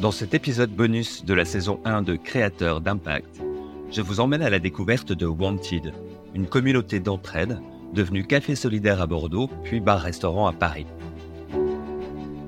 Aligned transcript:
Dans 0.00 0.10
cet 0.10 0.34
épisode 0.34 0.70
bonus 0.70 1.24
de 1.24 1.32
la 1.32 1.46
saison 1.46 1.80
1 1.86 2.02
de 2.02 2.16
Créateurs 2.16 2.82
d'impact, 2.82 3.40
je 3.90 4.02
vous 4.02 4.20
emmène 4.20 4.42
à 4.42 4.50
la 4.50 4.58
découverte 4.58 5.14
de 5.14 5.24
Wanted, 5.24 5.94
une 6.34 6.46
communauté 6.46 7.00
d'entraide 7.00 7.58
devenue 7.94 8.26
café 8.26 8.56
solidaire 8.56 9.00
à 9.00 9.06
Bordeaux, 9.06 9.48
puis 9.64 9.80
bar-restaurant 9.80 10.46
à 10.48 10.52
Paris. 10.52 10.84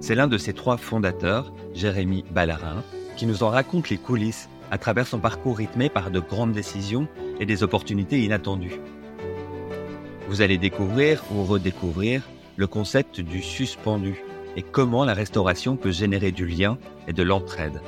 C'est 0.00 0.14
l'un 0.14 0.26
de 0.26 0.36
ses 0.36 0.52
trois 0.52 0.76
fondateurs, 0.76 1.50
Jérémy 1.72 2.22
Ballarin, 2.30 2.82
qui 3.16 3.24
nous 3.24 3.42
en 3.42 3.48
raconte 3.48 3.88
les 3.88 3.96
coulisses 3.96 4.50
à 4.70 4.76
travers 4.76 5.06
son 5.06 5.18
parcours 5.18 5.56
rythmé 5.56 5.88
par 5.88 6.10
de 6.10 6.20
grandes 6.20 6.52
décisions 6.52 7.08
et 7.40 7.46
des 7.46 7.62
opportunités 7.62 8.22
inattendues. 8.22 8.78
Vous 10.28 10.42
allez 10.42 10.58
découvrir 10.58 11.24
ou 11.32 11.44
redécouvrir 11.44 12.28
le 12.56 12.66
concept 12.66 13.22
du 13.22 13.40
suspendu 13.40 14.22
et 14.58 14.62
comment 14.62 15.04
la 15.04 15.14
restauration 15.14 15.76
peut 15.76 15.92
générer 15.92 16.32
du 16.32 16.44
lien 16.44 16.78
et 17.06 17.12
de 17.12 17.22
l'entraide. 17.22 17.80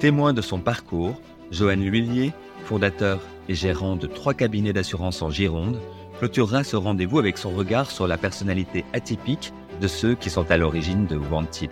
Témoin 0.00 0.32
de 0.32 0.40
son 0.40 0.58
parcours, 0.58 1.14
Joanne 1.52 1.84
Lhuillier, 1.84 2.32
fondateur 2.64 3.20
et 3.48 3.54
gérant 3.54 3.94
de 3.94 4.08
trois 4.08 4.34
cabinets 4.34 4.72
d'assurance 4.72 5.22
en 5.22 5.30
Gironde, 5.30 5.80
clôturera 6.18 6.64
ce 6.64 6.74
rendez-vous 6.74 7.20
avec 7.20 7.38
son 7.38 7.50
regard 7.50 7.88
sur 7.88 8.08
la 8.08 8.18
personnalité 8.18 8.84
atypique 8.92 9.52
de 9.80 9.86
ceux 9.86 10.16
qui 10.16 10.28
sont 10.28 10.50
à 10.50 10.56
l'origine 10.56 11.06
de 11.06 11.18
Wanted. 11.18 11.70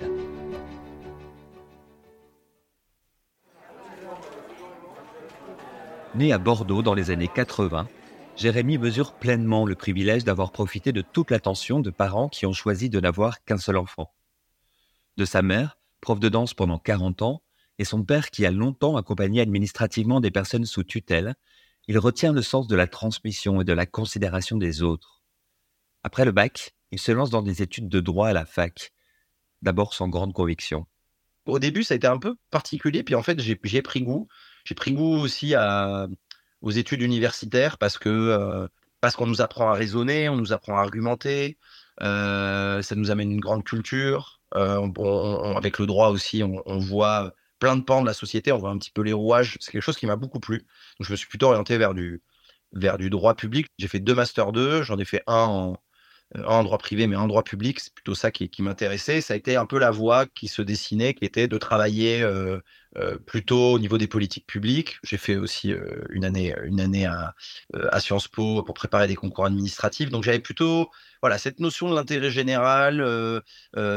Né 6.15 6.33
à 6.33 6.39
Bordeaux 6.39 6.83
dans 6.83 6.95
les 6.95 7.11
années 7.11 7.31
80, 7.35 7.89
Jérémy 8.37 8.79
mesure 8.79 9.13
pleinement 9.13 9.67
le 9.67 9.75
privilège 9.75 10.25
d'avoir 10.25 10.53
profité 10.53 10.93
de 10.93 11.03
toute 11.03 11.31
l'attention 11.31 11.81
de 11.81 11.91
parents 11.91 12.29
qui 12.29 12.47
ont 12.47 12.53
choisi 12.53 12.89
de 12.89 12.99
n'avoir 12.99 13.45
qu'un 13.45 13.59
seul 13.59 13.77
enfant. 13.77 14.13
De 15.19 15.27
sa 15.27 15.43
mère, 15.43 15.79
prof 16.01 16.19
de 16.19 16.31
danse 16.31 16.55
pendant 16.55 16.79
40 16.79 17.23
ans, 17.23 17.43
et 17.79 17.85
son 17.85 18.05
père 18.05 18.31
qui 18.31 18.47
a 18.47 18.51
longtemps 18.51 18.97
accompagné 18.97 19.41
administrativement 19.41 20.21
des 20.21 20.31
personnes 20.31 20.65
sous 20.65 20.83
tutelle, 20.83 21.35
il 21.89 21.99
retient 21.99 22.33
le 22.33 22.43
sens 22.43 22.67
de 22.67 22.77
la 22.77 22.87
transmission 22.87 23.61
et 23.61 23.65
de 23.65 23.73
la 23.73 23.87
considération 23.87 24.57
des 24.57 24.83
autres. 24.83 25.23
Après 26.03 26.25
le 26.25 26.33
bac, 26.33 26.75
il 26.91 26.99
se 26.99 27.13
lance 27.13 27.31
dans 27.31 27.43
des 27.43 27.61
études 27.61 27.89
de 27.89 28.01
droit 28.01 28.29
à 28.29 28.33
la 28.33 28.47
fac, 28.47 28.93
d'abord 29.61 29.95
sans 29.95 30.09
grande 30.09 30.33
conviction. 30.33 30.87
Au 31.45 31.59
début, 31.59 31.83
ça 31.83 31.95
a 31.95 31.97
été 31.97 32.07
un 32.07 32.19
peu 32.19 32.37
particulier, 32.51 33.03
puis 33.03 33.15
en 33.15 33.23
fait, 33.23 33.41
j'ai 33.41 33.57
pris 33.57 34.03
goût. 34.03 34.29
J'ai 34.65 34.75
pris 34.77 34.93
goût 34.93 35.17
aussi 35.19 35.55
à, 35.55 36.07
aux 36.63 36.71
études 36.71 37.03
universitaires 37.03 37.79
parce 37.79 37.99
que 37.99 38.09
euh, 38.09 38.69
parce 39.01 39.17
qu'on 39.17 39.27
nous 39.27 39.43
apprend 39.43 39.71
à 39.71 39.75
raisonner, 39.75 40.29
on 40.29 40.37
nous 40.37 40.53
apprend 40.53 40.79
à 40.79 40.81
argumenter, 40.81 41.59
euh, 42.03 42.83
ça 42.83 42.95
nous 42.95 43.11
amène 43.11 43.33
une 43.33 43.41
grande 43.41 43.65
culture. 43.65 44.41
Euh, 44.55 44.87
avec 45.57 45.79
le 45.79 45.87
droit 45.87 46.09
aussi, 46.11 46.43
on, 46.43 46.79
voit 46.79 47.33
plein 47.59 47.77
de 47.77 47.83
pans 47.83 48.03
de 48.03 48.07
la 48.07 48.13
société, 48.15 48.53
on 48.53 48.59
voit 48.59 48.71
un 48.71 48.79
petit 48.79 48.91
peu 48.91 49.03
les 49.03 49.13
rouages. 49.13 49.57
C'est 49.61 49.73
quelque 49.73 49.83
chose 49.83 49.97
qui 49.97 50.07
m'a 50.07 50.17
beaucoup 50.17 50.41
plu. 50.41 50.67
Je 51.01 51.11
me 51.11 51.17
suis 51.17 51.27
plutôt 51.27 51.49
orienté 51.49 51.79
vers 51.79 51.95
du 51.95 52.23
vers 52.73 52.97
du 52.99 53.11
droit 53.11 53.35
public. 53.35 53.67
J'ai 53.79 53.89
fait 53.89 54.01
deux 54.01 54.15
masters 54.15 54.53
2, 54.53 54.83
j'en 54.83 54.99
ai 54.99 55.05
fait 55.05 55.23
un 55.27 55.45
en 55.45 55.77
en 56.47 56.65
droit 56.65 56.79
privé, 56.79 57.07
mais 57.07 57.17
en 57.17 57.27
droit 57.27 57.43
public, 57.43 57.81
c'est 57.81 57.93
plutôt 57.93 58.15
ça 58.15 58.31
qui, 58.31 58.51
m'intéressait. 58.63 59.21
Ça 59.21 59.35
a 59.35 59.37
été 59.37 59.57
un 59.57 59.67
peu 59.67 59.79
la 59.79 59.91
voie 59.91 60.27
qui 60.27 60.49
se 60.49 60.63
dessinait, 60.63 61.15
qui 61.15 61.25
était 61.25 61.49
de 61.49 61.59
travailler 61.59 62.23
euh, 62.23 62.59
euh, 62.97 63.19
plutôt 63.19 63.73
au 63.73 63.79
niveau 63.79 63.99
des 63.99 64.07
politiques 64.07 64.47
publiques. 64.47 64.99
J'ai 65.05 65.19
fait 65.19 65.37
aussi 65.37 65.73
euh, 65.73 66.05
une 66.11 66.25
année, 66.25 66.55
une 66.65 66.81
année 66.81 67.07
à, 67.07 67.35
à, 67.75 68.01
Sciences 68.01 68.29
Po 68.29 68.63
pour 68.63 68.75
préparer 68.75 69.09
des 69.09 69.15
concours 69.15 69.47
administratifs. 69.47 70.11
Donc 70.11 70.25
j'avais 70.25 70.41
plutôt 70.41 70.91
voilà 71.21 71.39
cette 71.39 71.61
notion 71.61 71.91
de 71.91 71.95
l'intérêt 71.95 72.31
général, 72.31 73.05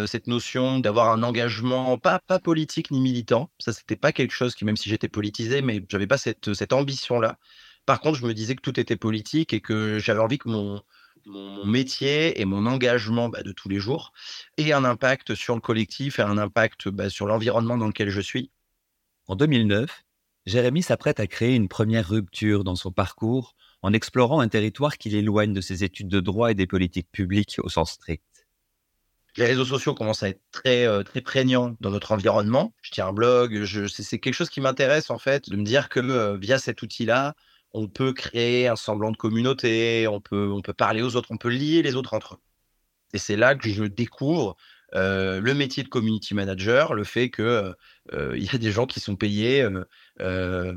cette 0.08 0.28
notion 0.28 0.80
d'avoir 0.80 1.12
un 1.12 1.24
engagement 1.24 1.98
pas 1.98 2.20
pas 2.20 2.40
politique 2.40 2.92
ni 2.92 3.00
militant. 3.00 3.50
Ça 3.60 3.74
c'était 3.74 3.96
pas 3.96 4.12
quelque 4.12 4.32
chose 4.32 4.56
qui, 4.56 4.66
même 4.66 4.78
si 4.78 4.90
j'étais 4.90 5.10
politisé, 5.10 5.62
mais 5.62 5.84
j'avais 5.90 6.08
pas 6.08 6.18
cette 6.18 6.54
cette 6.54 6.74
ambition 6.74 7.20
là. 7.20 7.38
Par 7.86 8.00
contre, 8.02 8.18
je 8.20 8.26
me 8.26 8.34
disais 8.34 8.56
que 8.56 8.62
tout 8.62 8.80
était 8.80 8.96
politique 8.96 9.54
et 9.54 9.62
que 9.62 10.00
j'avais 10.00 10.20
envie 10.20 10.40
que 10.40 10.50
mon 10.50 10.82
mon, 11.26 11.66
métier 11.66 12.40
et 12.40 12.46
mon 12.46 12.66
engagement 12.66 13.30
bah, 13.30 13.44
de 13.44 13.52
tous 13.52 13.70
les 13.70 13.80
jours 13.80 14.14
et 14.58 14.74
un 14.74 14.84
impact 14.84 15.36
sur 15.36 15.56
le 15.56 15.62
collectif 15.62 16.20
et 16.20 16.24
un 16.24 16.38
impact 16.38 16.90
bah, 16.90 17.10
sur 17.10 17.26
l'environnement 17.26 17.78
dans 17.78 17.88
lequel 17.88 18.10
je 18.10 18.22
suis. 18.22 18.52
En 19.28 19.36
2009, 19.36 20.04
Jérémy 20.46 20.84
s'apprête 20.84 21.20
à 21.20 21.28
créer 21.28 21.56
une 21.56 21.68
première 21.68 22.08
rupture 22.08 22.64
dans 22.64 22.76
son 22.76 22.92
parcours 22.92 23.56
en 23.82 23.94
explorant 23.94 24.40
un 24.40 24.48
territoire 24.48 24.98
qui 24.98 25.10
l'éloigne 25.10 25.54
de 25.54 25.62
ses 25.62 25.84
études 25.84 26.08
de 26.08 26.20
droit 26.20 26.52
et 26.52 26.56
des 26.56 26.68
politiques 26.68 27.12
publiques 27.12 27.58
au 27.60 27.70
sens 27.70 27.94
strict. 27.94 28.24
Les 29.38 29.46
réseaux 29.46 29.66
sociaux 29.66 29.94
commencent 29.94 30.24
à 30.24 30.30
être 30.30 30.42
très, 30.52 30.86
euh, 30.86 31.04
très 31.04 31.20
prégnants 31.20 31.76
dans 31.82 31.90
notre 31.90 32.14
environnement. 32.14 32.74
Je 32.82 32.92
tiens 32.92 33.08
un 33.08 33.14
blog, 33.14 33.66
c'est 33.66 34.20
quelque 34.20 34.34
chose 34.34 34.50
qui 34.50 34.62
m'intéresse 34.62 35.10
en 35.10 35.18
fait, 35.18 35.50
de 35.50 35.58
me 35.58 35.64
dire 35.64 35.90
que 35.90 36.00
euh, 36.00 36.38
via 36.38 36.58
cet 36.58 36.82
outil-là, 36.82 37.36
on 37.76 37.90
peut 37.90 38.14
créer 38.14 38.70
un 38.70 38.78
semblant 38.78 39.12
de 39.12 39.18
communauté, 39.18 40.08
on 40.08 40.22
peut, 40.22 40.62
parler 40.78 41.02
aux 41.02 41.18
autres, 41.18 41.28
on 41.32 41.38
peut 41.38 41.50
lier 41.50 41.82
les 41.84 41.96
autres 41.96 42.14
entre 42.14 42.36
eux. 42.36 42.40
Et 43.14 43.18
c'est 43.18 43.36
là 43.36 43.56
que 43.56 43.70
je 43.70 43.84
découvre 43.84 44.56
euh, 44.94 45.42
le 45.42 45.54
métier 45.54 45.84
de 45.84 45.90
community 45.90 46.34
manager, 46.34 46.94
le 46.94 47.04
fait 47.04 47.30
que 47.30 47.76
euh, 48.14 48.38
y 48.38 48.50
a 48.54 48.58
des 48.58 48.72
gens 48.72 48.86
qui 48.86 49.02
sont 49.02 49.18
payés 49.18 49.68
euh, 50.22 50.74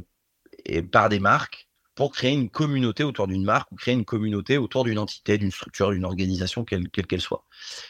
par 0.90 1.08
des 1.08 1.20
marques 1.20 1.67
pour 1.98 2.12
créer 2.12 2.30
une 2.30 2.48
communauté 2.48 3.02
autour 3.02 3.26
d'une 3.26 3.42
marque 3.42 3.72
ou 3.72 3.74
créer 3.74 3.92
une 3.92 4.04
communauté 4.04 4.56
autour 4.56 4.84
d'une 4.84 5.00
entité, 5.00 5.36
d'une 5.36 5.50
structure, 5.50 5.90
d'une 5.90 6.04
organisation, 6.04 6.64
quelle 6.64 6.88
qu'elle 6.88 7.20
soit. 7.20 7.44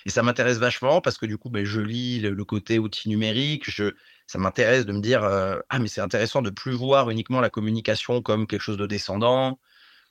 Et 0.07 0.11
ça 0.11 0.23
m'intéresse 0.23 0.57
vachement 0.57 1.03
parce 1.03 1.19
que 1.19 1.27
du 1.27 1.37
coup, 1.37 1.51
ben, 1.51 1.67
je 1.67 1.83
lis 1.83 2.19
le, 2.21 2.45
côté 2.47 2.79
outil 2.79 3.11
numérique, 3.11 3.71
je, 3.71 3.93
ça 4.27 4.39
m'intéresse 4.39 4.87
de 4.87 4.95
me 4.95 5.03
dire 5.03 5.25
euh, 5.25 5.59
ah 5.69 5.79
mais 5.79 5.89
c'est 5.89 6.01
intéressant 6.01 6.41
de 6.41 6.49
plus 6.49 6.73
voir 6.73 7.11
uniquement 7.11 7.43
la 7.43 7.51
communication 7.51 8.23
comme 8.23 8.47
quelque 8.47 8.63
chose 8.63 8.79
de 8.79 8.87
descendant, 8.87 9.61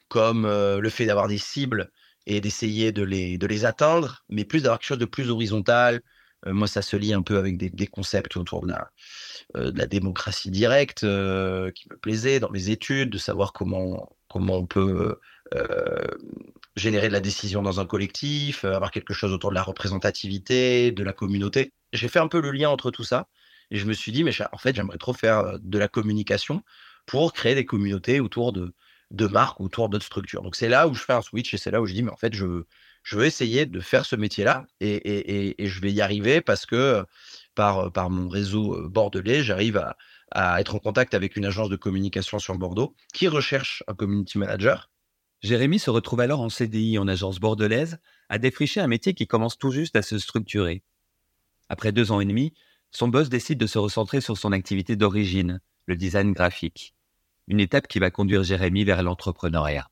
comme 0.09 0.45
euh, 0.45 0.79
le 0.79 0.89
fait 0.91 1.07
d'avoir 1.07 1.27
des 1.27 1.39
cibles 1.39 1.89
et 2.27 2.39
d'essayer 2.39 2.91
de 2.91 3.01
les 3.01 3.39
de 3.39 3.47
les 3.47 3.65
atteindre, 3.65 4.23
mais 4.29 4.45
plus 4.45 4.61
d'avoir 4.61 4.77
quelque 4.77 4.89
chose 4.89 4.99
de 4.99 5.05
plus 5.05 5.31
horizontal. 5.31 6.01
Euh, 6.45 6.53
moi, 6.53 6.67
ça 6.67 6.81
se 6.81 6.95
lie 6.95 7.13
un 7.13 7.21
peu 7.21 7.37
avec 7.37 7.57
des, 7.57 7.87
concepts 7.87 8.37
autour 8.37 8.65
de 8.65 8.69
la 8.69 8.91
la 9.53 9.87
démocratie 9.87 10.51
directe 10.51 10.99
qui 10.99 11.05
me 11.89 11.97
plaisait 12.01 12.39
dans 12.39 12.49
mes 12.49 12.69
études, 12.69 13.09
de 13.09 13.17
savoir 13.17 13.53
comment 13.53 14.09
comment 14.27 14.57
on 14.57 14.65
peut 14.65 15.19
générer 16.75 17.07
de 17.07 17.13
la 17.13 17.21
décision 17.21 17.61
dans 17.61 17.79
un 17.79 17.85
collectif, 17.85 18.65
avoir 18.65 18.91
quelque 18.91 19.13
chose 19.13 19.31
autour 19.33 19.49
de 19.49 19.55
la 19.55 19.63
représentativité, 19.63 20.91
de 20.91 21.03
la 21.03 21.13
communauté. 21.13 21.73
J'ai 21.93 22.09
fait 22.09 22.19
un 22.19 22.27
peu 22.27 22.41
le 22.41 22.51
lien 22.51 22.69
entre 22.69 22.91
tout 22.91 23.03
ça. 23.03 23.27
Et 23.71 23.77
je 23.77 23.85
me 23.85 23.93
suis 23.93 24.11
dit, 24.11 24.23
mais 24.23 24.31
en 24.51 24.57
fait, 24.57 24.75
j'aimerais 24.75 24.97
trop 24.97 25.13
faire 25.13 25.59
de 25.59 25.77
la 25.77 25.87
communication 25.87 26.63
pour 27.05 27.33
créer 27.33 27.55
des 27.55 27.65
communautés 27.65 28.19
autour 28.19 28.53
de, 28.53 28.73
de 29.11 29.27
marques, 29.27 29.59
autour 29.61 29.89
d'autres 29.89 30.05
structures. 30.05 30.41
Donc 30.41 30.55
c'est 30.55 30.69
là 30.69 30.87
où 30.87 30.93
je 30.93 31.01
fais 31.01 31.13
un 31.13 31.21
switch 31.21 31.53
et 31.53 31.57
c'est 31.57 31.71
là 31.71 31.81
où 31.81 31.85
je 31.85 31.93
dis, 31.93 32.03
mais 32.03 32.11
en 32.11 32.17
fait, 32.17 32.33
je, 32.33 32.63
je 33.07 33.15
veux 33.15 33.25
essayer 33.25 33.65
de 33.65 33.79
faire 33.79 34.05
ce 34.05 34.17
métier-là 34.17 34.67
et, 34.81 35.55
je 35.57 35.79
vais 35.79 35.93
y 35.93 36.01
arriver 36.01 36.41
parce 36.41 36.65
que 36.65 37.05
par, 37.55 37.89
par 37.93 38.09
mon 38.09 38.27
réseau 38.27 38.89
bordelais, 38.89 39.43
j'arrive 39.43 39.77
à, 39.77 39.95
à 40.31 40.59
être 40.59 40.75
en 40.75 40.79
contact 40.79 41.13
avec 41.13 41.37
une 41.37 41.45
agence 41.45 41.69
de 41.69 41.77
communication 41.77 42.37
sur 42.37 42.57
Bordeaux 42.57 42.97
qui 43.13 43.29
recherche 43.29 43.81
un 43.87 43.93
community 43.93 44.37
manager. 44.37 44.91
Jérémy 45.41 45.79
se 45.79 45.89
retrouve 45.89 46.19
alors 46.19 46.41
en 46.41 46.49
CDI 46.49 46.97
en 46.97 47.07
agence 47.07 47.39
bordelaise 47.39 47.97
à 48.27 48.39
défricher 48.39 48.81
un 48.81 48.87
métier 48.87 49.13
qui 49.13 49.25
commence 49.25 49.57
tout 49.57 49.71
juste 49.71 49.95
à 49.95 50.01
se 50.01 50.19
structurer. 50.19 50.83
Après 51.69 51.93
deux 51.93 52.11
ans 52.11 52.19
et 52.19 52.25
demi, 52.25 52.53
son 52.91 53.07
boss 53.07 53.29
décide 53.29 53.57
de 53.57 53.67
se 53.67 53.79
recentrer 53.79 54.19
sur 54.19 54.37
son 54.37 54.51
activité 54.51 54.97
d'origine, 54.97 55.61
le 55.85 55.95
design 55.95 56.33
graphique. 56.33 56.93
Une 57.47 57.61
étape 57.61 57.87
qui 57.87 57.99
va 57.99 58.11
conduire 58.11 58.43
Jérémy 58.43 58.83
vers 58.83 59.01
l'entrepreneuriat. 59.01 59.87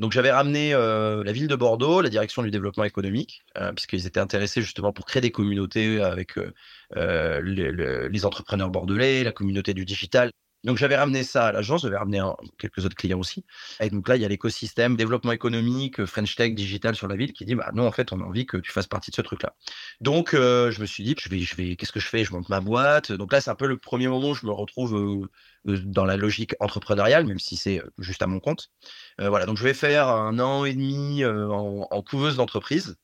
Donc 0.00 0.12
j'avais 0.12 0.30
ramené 0.30 0.72
euh, 0.72 1.22
la 1.24 1.32
ville 1.32 1.46
de 1.46 1.54
Bordeaux, 1.54 2.00
la 2.00 2.08
direction 2.08 2.42
du 2.42 2.50
développement 2.50 2.84
économique, 2.84 3.42
euh, 3.58 3.70
puisqu'ils 3.74 4.06
étaient 4.06 4.18
intéressés 4.18 4.62
justement 4.62 4.94
pour 4.94 5.04
créer 5.04 5.20
des 5.20 5.30
communautés 5.30 6.00
avec 6.00 6.38
euh, 6.38 7.42
les, 7.42 8.24
entrepreneurs 8.24 8.70
bordelais, 8.70 9.22
la 9.24 9.32
communauté 9.32 9.74
du 9.74 9.84
digital. 9.84 10.32
Donc 10.64 10.76
j'avais 10.76 10.96
ramené 10.96 11.22
ça 11.22 11.46
à 11.46 11.52
l'agence, 11.52 11.82
j'avais 11.82 11.96
ramené 11.96 12.20
quelques 12.58 12.84
autres 12.84 12.96
clients 12.96 13.18
aussi. 13.18 13.44
Et 13.80 13.88
donc 13.88 14.08
là, 14.08 14.16
il 14.16 14.22
y 14.22 14.24
a 14.26 14.28
l'écosystème 14.28 14.94
développement 14.96 15.32
économique, 15.32 16.04
French 16.04 16.36
Tech, 16.36 16.54
digital 16.54 16.94
sur 16.94 17.08
la 17.08 17.16
ville 17.16 17.32
qui 17.32 17.44
dit 17.46 17.54
bah 17.54 17.70
non 17.74 17.86
en 17.86 17.92
fait 17.92 18.12
on 18.12 18.20
a 18.20 18.24
envie 18.24 18.46
que 18.46 18.58
tu 18.58 18.70
fasses 18.70 18.86
partie 18.86 19.10
de 19.10 19.16
ce 19.16 19.22
truc-là. 19.22 19.54
Donc 20.00 20.34
euh, 20.34 20.70
je 20.70 20.80
me 20.80 20.86
suis 20.86 21.02
dit 21.02 21.14
je 21.18 21.28
vais 21.30 21.40
je 21.40 21.56
vais 21.56 21.76
qu'est-ce 21.76 21.92
que 21.92 22.00
je 22.00 22.08
fais? 22.08 22.24
Je 22.24 22.32
monte 22.32 22.48
ma 22.50 22.60
boîte. 22.60 23.12
Donc 23.12 23.32
là 23.32 23.40
c'est 23.40 23.50
un 23.50 23.54
peu 23.54 23.66
le 23.66 23.78
premier 23.78 24.08
moment 24.08 24.30
où 24.30 24.34
je 24.34 24.44
me 24.44 24.52
retrouve 24.52 24.96
euh, 24.96 25.28
euh, 25.68 25.78
dans 25.84 26.04
la 26.04 26.16
logique 26.16 26.54
entrepreneuriale, 26.60 27.26
même 27.26 27.38
si 27.38 27.56
c'est 27.56 27.82
juste 27.98 28.22
à 28.22 28.26
mon 28.26 28.40
compte. 28.40 28.70
voilà 29.18 29.46
donc 29.46 29.56
je 29.56 29.64
vais 29.64 29.74
faire 29.74 30.08
un 30.08 30.38
an 30.38 30.64
et 30.64 30.74
demi 30.74 31.24
en, 31.24 32.02
couveuse 32.02 32.36
d'entreprise 32.36 32.96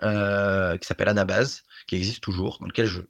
qui 0.00 0.86
s'appelle 0.86 1.08
Anabase, 1.08 1.62
qui 1.86 1.96
existe 1.96 2.22
toujours, 2.22 2.58
dans 2.60 2.66
lequel 2.66 2.86
je 2.86 3.02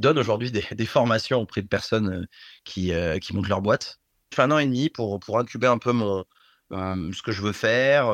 donne 0.00 0.18
aujourd'hui 0.18 0.50
des, 0.50 0.64
des, 0.72 0.86
formations 0.86 1.40
auprès 1.40 1.62
de 1.62 1.68
personnes 1.68 2.08
euh, 2.08 2.26
qui, 2.64 2.92
euh, 2.92 3.18
qui 3.18 3.34
montent 3.34 3.48
leur 3.48 3.62
boîte. 3.62 4.00
Fais 4.34 4.42
un 4.42 4.50
an 4.50 4.58
et 4.58 4.66
demi 4.66 4.88
pour, 4.88 5.20
pour 5.20 5.38
incuber 5.38 5.66
un 5.66 5.78
peu 5.78 5.92
mon, 5.92 6.24
euh, 6.72 7.12
ce 7.12 7.22
que 7.22 7.32
je 7.32 7.42
veux 7.42 7.52
faire, 7.52 8.06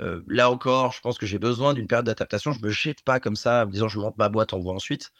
euh, 0.00 0.22
là 0.26 0.50
encore, 0.50 0.92
je 0.92 1.00
pense 1.00 1.18
que 1.18 1.26
j'ai 1.26 1.38
besoin 1.38 1.74
d'une 1.74 1.86
période 1.86 2.06
d'adaptation. 2.06 2.52
Je 2.52 2.60
me 2.64 2.70
jette 2.70 3.02
pas 3.02 3.20
comme 3.20 3.36
ça 3.36 3.62
en 3.62 3.66
me 3.66 3.72
disant 3.72 3.88
je 3.88 3.98
monte 3.98 4.16
ma 4.16 4.28
boîte, 4.28 4.52
on 4.52 4.58
voit 4.58 4.74
ensuite. 4.74 5.10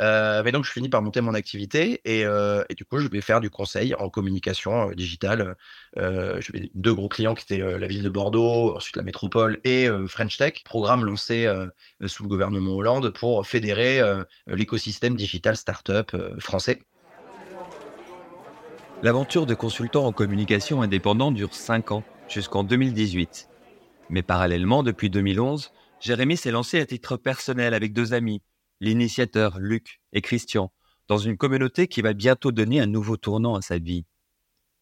Euh, 0.00 0.42
mais 0.44 0.52
donc, 0.52 0.64
je 0.64 0.70
finis 0.70 0.88
par 0.88 1.02
monter 1.02 1.20
mon 1.20 1.34
activité 1.34 2.00
et, 2.04 2.24
euh, 2.24 2.64
et, 2.68 2.74
du 2.74 2.84
coup, 2.84 2.98
je 2.98 3.08
vais 3.08 3.20
faire 3.20 3.40
du 3.40 3.50
conseil 3.50 3.94
en 3.96 4.08
communication 4.08 4.90
digitale. 4.92 5.56
J'avais 5.96 6.70
deux 6.74 6.94
gros 6.94 7.08
clients 7.08 7.34
qui 7.34 7.44
étaient 7.44 7.78
la 7.78 7.86
ville 7.86 8.02
de 8.02 8.08
Bordeaux, 8.08 8.76
ensuite 8.76 8.96
la 8.96 9.02
métropole 9.02 9.60
et 9.64 9.88
French 10.06 10.36
Tech, 10.36 10.62
programme 10.64 11.04
lancé 11.04 11.50
sous 12.06 12.22
le 12.22 12.28
gouvernement 12.28 12.72
Hollande 12.72 13.10
pour 13.10 13.46
fédérer 13.46 14.00
l'écosystème 14.46 15.16
digital 15.16 15.56
startup 15.56 16.16
français. 16.38 16.80
L'aventure 19.02 19.46
de 19.46 19.54
consultant 19.54 20.06
en 20.06 20.12
communication 20.12 20.82
indépendant 20.82 21.32
dure 21.32 21.54
5 21.54 21.92
ans, 21.92 22.04
jusqu'en 22.28 22.64
2018. 22.64 23.50
Mais 24.10 24.22
parallèlement, 24.22 24.82
depuis 24.82 25.08
2011, 25.08 25.70
Jérémy 26.00 26.36
s'est 26.36 26.50
lancé 26.50 26.80
à 26.80 26.86
titre 26.86 27.16
personnel 27.16 27.74
avec 27.74 27.92
deux 27.92 28.12
amis, 28.12 28.42
l'initiateur 28.80 29.60
Luc 29.60 30.00
et 30.12 30.20
Christian, 30.20 30.72
dans 31.06 31.18
une 31.18 31.36
communauté 31.36 31.86
qui 31.86 32.02
va 32.02 32.12
bientôt 32.12 32.50
donner 32.50 32.80
un 32.80 32.86
nouveau 32.86 33.16
tournant 33.16 33.54
à 33.54 33.62
sa 33.62 33.78
vie. 33.78 34.04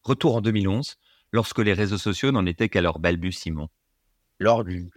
Retour 0.02 0.36
en 0.36 0.40
2011, 0.40 0.96
lorsque 1.32 1.58
les 1.58 1.74
réseaux 1.74 1.98
sociaux 1.98 2.32
n'en 2.32 2.46
étaient 2.46 2.70
qu'à 2.70 2.80
leur 2.80 3.00
balbutiement. 3.00 3.70
Lors 4.38 4.64
d'une 4.64 4.90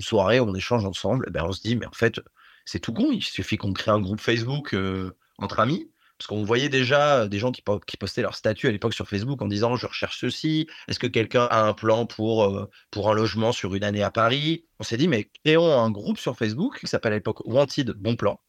soirée, 0.00 0.40
on 0.40 0.52
échange 0.56 0.84
ensemble, 0.84 1.30
ben 1.30 1.44
on 1.44 1.52
se 1.52 1.60
dit, 1.60 1.76
mais 1.76 1.86
en 1.86 1.92
fait, 1.92 2.20
c'est 2.64 2.80
tout 2.80 2.92
con, 2.92 3.12
il 3.12 3.22
suffit 3.22 3.56
qu'on 3.56 3.72
crée 3.72 3.92
un 3.92 4.00
groupe 4.00 4.20
Facebook 4.20 4.74
euh, 4.74 5.16
entre 5.38 5.60
amis, 5.60 5.88
parce 6.18 6.28
qu'on 6.28 6.44
voyait 6.44 6.68
déjà 6.68 7.22
euh, 7.22 7.28
des 7.28 7.38
gens 7.38 7.52
qui, 7.52 7.62
postaient 7.62 8.22
leur 8.22 8.34
statut 8.34 8.68
à 8.68 8.72
l'époque 8.72 8.94
sur 8.94 9.08
Facebook 9.08 9.40
en 9.42 9.48
disant 9.48 9.76
je 9.76 9.86
recherche 9.86 10.18
ceci, 10.20 10.66
est-ce 10.88 10.98
que 10.98 11.06
quelqu'un 11.06 11.44
a 11.50 11.62
un 11.62 11.74
plan 11.74 12.06
pour, 12.06 12.44
euh, 12.44 12.70
pour 12.90 13.10
un 13.10 13.14
logement 13.14 13.52
sur 13.52 13.74
une 13.74 13.84
année 13.84 14.02
à 14.02 14.10
Paris? 14.10 14.64
On 14.80 14.84
s'est 14.84 14.96
dit 14.96 15.08
mais 15.08 15.30
créons 15.44 15.78
un 15.78 15.90
groupe 15.90 16.18
sur 16.18 16.36
Facebook 16.36 16.80
qui 16.80 16.86
s'appelle 16.86 17.12
à 17.12 17.16
l'époque 17.16 17.46
Wanted 17.46 17.90
Bon 17.90 18.16
Plan. 18.16 18.40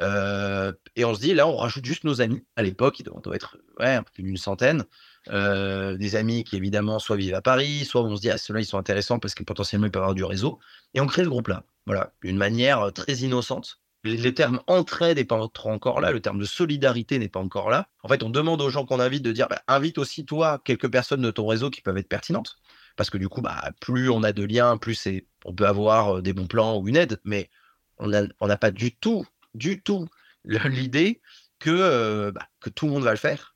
Euh, 0.00 0.72
et 0.96 1.04
on 1.04 1.14
se 1.14 1.20
dit 1.20 1.34
là 1.34 1.46
on 1.46 1.56
rajoute 1.56 1.84
juste 1.84 2.04
nos 2.04 2.22
amis. 2.22 2.44
À 2.56 2.62
l'époque, 2.62 3.00
il 3.00 3.02
doit, 3.02 3.20
être 3.34 3.58
ouais, 3.78 3.94
un 3.94 4.02
peu 4.02 4.12
plus 4.14 4.22
d'une 4.22 4.38
centaine. 4.38 4.84
des 5.26 6.16
amis 6.16 6.44
qui 6.44 6.56
évidemment 6.56 6.98
soit 6.98 7.16
vivent 7.16 7.34
à 7.34 7.42
Paris, 7.42 7.84
soit 7.84 8.02
on 8.02 8.16
se 8.16 8.22
dit 8.22 8.30
ah 8.30 8.38
ceux-là 8.38 8.60
ils 8.60 8.64
sont 8.64 8.78
intéressants 8.78 9.18
parce 9.18 9.34
que 9.34 9.42
potentiellement 9.42 9.86
ils 9.86 9.92
peuvent 9.92 10.02
avoir 10.02 10.14
du 10.14 10.24
réseau. 10.24 10.58
Et 10.94 11.00
on 11.00 11.06
crée 11.06 11.24
ce 11.24 11.28
groupe-là. 11.28 11.64
Voilà, 11.86 12.12
d'une 12.22 12.36
manière 12.36 12.92
très 12.94 13.14
innocente 13.16 13.80
les 14.04 14.34
termes 14.34 14.60
entraide 14.66 15.18
n'est 15.18 15.24
pas 15.24 15.36
encore 15.64 16.00
là, 16.00 16.10
le 16.10 16.20
terme 16.20 16.38
de 16.38 16.44
solidarité 16.44 17.18
n'est 17.18 17.28
pas 17.28 17.40
encore 17.40 17.70
là. 17.70 17.88
En 18.02 18.08
fait, 18.08 18.22
on 18.22 18.30
demande 18.30 18.62
aux 18.62 18.70
gens 18.70 18.86
qu'on 18.86 19.00
invite 19.00 19.22
de 19.22 19.32
dire 19.32 19.48
bah, 19.48 19.62
invite 19.68 19.98
aussi 19.98 20.24
toi 20.24 20.60
quelques 20.64 20.90
personnes 20.90 21.22
de 21.22 21.30
ton 21.30 21.46
réseau 21.46 21.70
qui 21.70 21.82
peuvent 21.82 21.98
être 21.98 22.08
pertinentes. 22.08 22.56
Parce 22.96 23.10
que 23.10 23.18
du 23.18 23.28
coup, 23.28 23.42
bah, 23.42 23.70
plus 23.80 24.10
on 24.10 24.22
a 24.22 24.32
de 24.32 24.44
liens, 24.44 24.76
plus 24.78 25.08
on 25.44 25.54
peut 25.54 25.66
avoir 25.66 26.16
euh, 26.16 26.22
des 26.22 26.32
bons 26.32 26.46
plans 26.46 26.78
ou 26.78 26.88
une 26.88 26.96
aide, 26.96 27.20
mais 27.24 27.50
on 27.98 28.08
n'a 28.08 28.56
pas 28.56 28.70
du 28.70 28.96
tout, 28.96 29.26
du 29.54 29.82
tout 29.82 30.08
l'idée 30.44 31.20
que, 31.58 31.70
euh, 31.70 32.32
bah, 32.32 32.48
que 32.60 32.70
tout 32.70 32.86
le 32.86 32.92
monde 32.92 33.04
va 33.04 33.10
le 33.10 33.18
faire. 33.18 33.54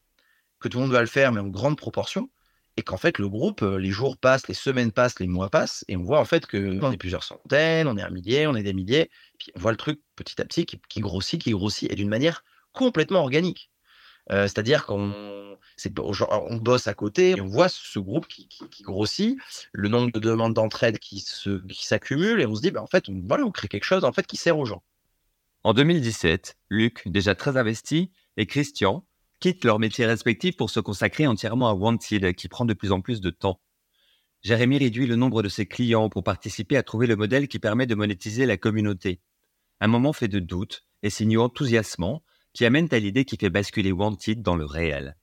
Que 0.61 0.69
tout 0.69 0.79
le 0.79 0.85
monde 0.85 0.93
va 0.93 1.01
le 1.01 1.07
faire, 1.07 1.33
mais 1.33 1.41
en 1.41 1.49
grande 1.49 1.77
proportion 1.77 2.31
et 2.77 2.83
qu'en 2.83 2.97
fait 2.97 3.19
le 3.19 3.29
groupe, 3.29 3.61
les 3.63 3.91
jours 3.91 4.17
passent, 4.17 4.49
les 4.49 4.55
semaines 4.55 4.93
passent, 4.93 5.21
les 5.21 5.27
mois 5.27 5.49
passent, 5.49 5.85
et 5.89 5.97
on 5.97 6.03
voit 6.03 6.21
en 6.21 6.25
fait 6.25 6.47
que 6.47 6.81
on 6.83 6.93
est 6.93 6.97
plusieurs 6.97 7.23
centaines, 7.23 7.87
on 7.87 7.97
est 7.97 8.03
un 8.03 8.11
millier, 8.11 8.47
on 8.47 8.55
est 8.57 8.63
des 8.63 8.73
milliers, 8.73 9.11
puis 9.39 9.53
on 9.55 9.61
voit 9.61 9.71
le 9.71 9.77
truc 9.77 10.01
petit 10.17 10.41
à 10.41 10.45
petit 10.45 10.67
qui, 10.67 11.01
grossit, 11.01 11.41
qui 11.41 11.53
grossit, 11.53 11.91
et 11.91 11.95
d'une 11.95 12.09
manière 12.09 12.45
complètement 12.73 13.21
organique. 13.21 13.71
Euh, 14.33 14.45
c'est-à-dire 14.45 14.87
qu'on 14.87 15.57
on 15.87 16.57
bosse 16.57 16.89
à 16.89 16.95
côté, 16.95 17.31
et 17.31 17.41
on 17.41 17.47
voit 17.47 17.69
ce 17.69 17.99
groupe 17.99 18.27
qui, 18.27 18.49
grossit, 18.83 19.39
le 19.73 19.89
nombre 19.89 20.11
de 20.13 20.19
demandes 20.19 20.55
d'entraide 20.55 20.99
qui 20.99 21.25
s'accumule, 21.73 22.41
et 22.41 22.47
on 22.47 22.55
se 22.55 22.63
dit, 22.63 22.71
bah, 22.71 22.83
en 22.83 22.87
fait, 22.87 23.09
on, 23.09 23.23
voilà, 23.25 23.45
on 23.45 23.51
crée 23.51 23.69
quelque 23.69 23.85
chose 23.85 24.05
en 24.05 24.13
fait 24.13 24.27
qui 24.27 24.37
sert 24.37 24.59
aux 24.59 24.65
gens. 24.65 24.83
En 25.63 25.73
2017, 25.75 26.59
Luc, 26.71 27.03
déjà 27.07 27.35
très 27.35 27.57
investi, 27.57 28.11
et 28.37 28.47
Christian, 28.47 29.07
quittent 29.45 29.65
leur 29.67 29.79
métier 29.79 30.07
respectif 30.07 30.57
pour 30.57 30.71
se 30.71 30.81
consacrer 30.81 31.27
entièrement 31.27 31.69
à 31.69 31.75
Wanted, 31.75 32.35
qui 32.35 32.49
prend 32.49 32.65
de 32.65 32.73
plus 32.73 32.93
en 32.93 33.03
plus 33.03 33.21
de 33.21 33.29
temps. 33.29 33.61
Jérémy 34.41 34.79
réduit 34.79 35.07
le 35.07 35.17
nombre 35.17 35.43
de 35.43 35.51
ses 35.51 35.67
clients 35.67 36.09
pour 36.09 36.25
participer 36.25 36.79
à 36.79 36.83
trouver 36.83 37.07
le 37.07 37.15
modèle 37.15 37.47
qui 37.47 37.59
permet 37.59 37.87
de 37.87 37.95
monétiser 37.95 38.47
la 38.47 38.57
communauté. 38.57 39.21
Un 39.81 39.87
moment 39.87 40.15
fait 40.15 40.29
de 40.29 40.39
doute 40.39 40.87
et 41.03 41.11
signaux 41.11 41.43
enthousiasmants 41.43 42.23
qui 42.55 42.65
amènent 42.65 42.89
à 42.91 42.99
l'idée 42.99 43.27
qui 43.27 43.37
fait 43.37 43.51
basculer 43.51 43.93
Wanted 43.93 44.41
dans 44.41 44.57
le 44.57 44.65
réel. 44.65 45.15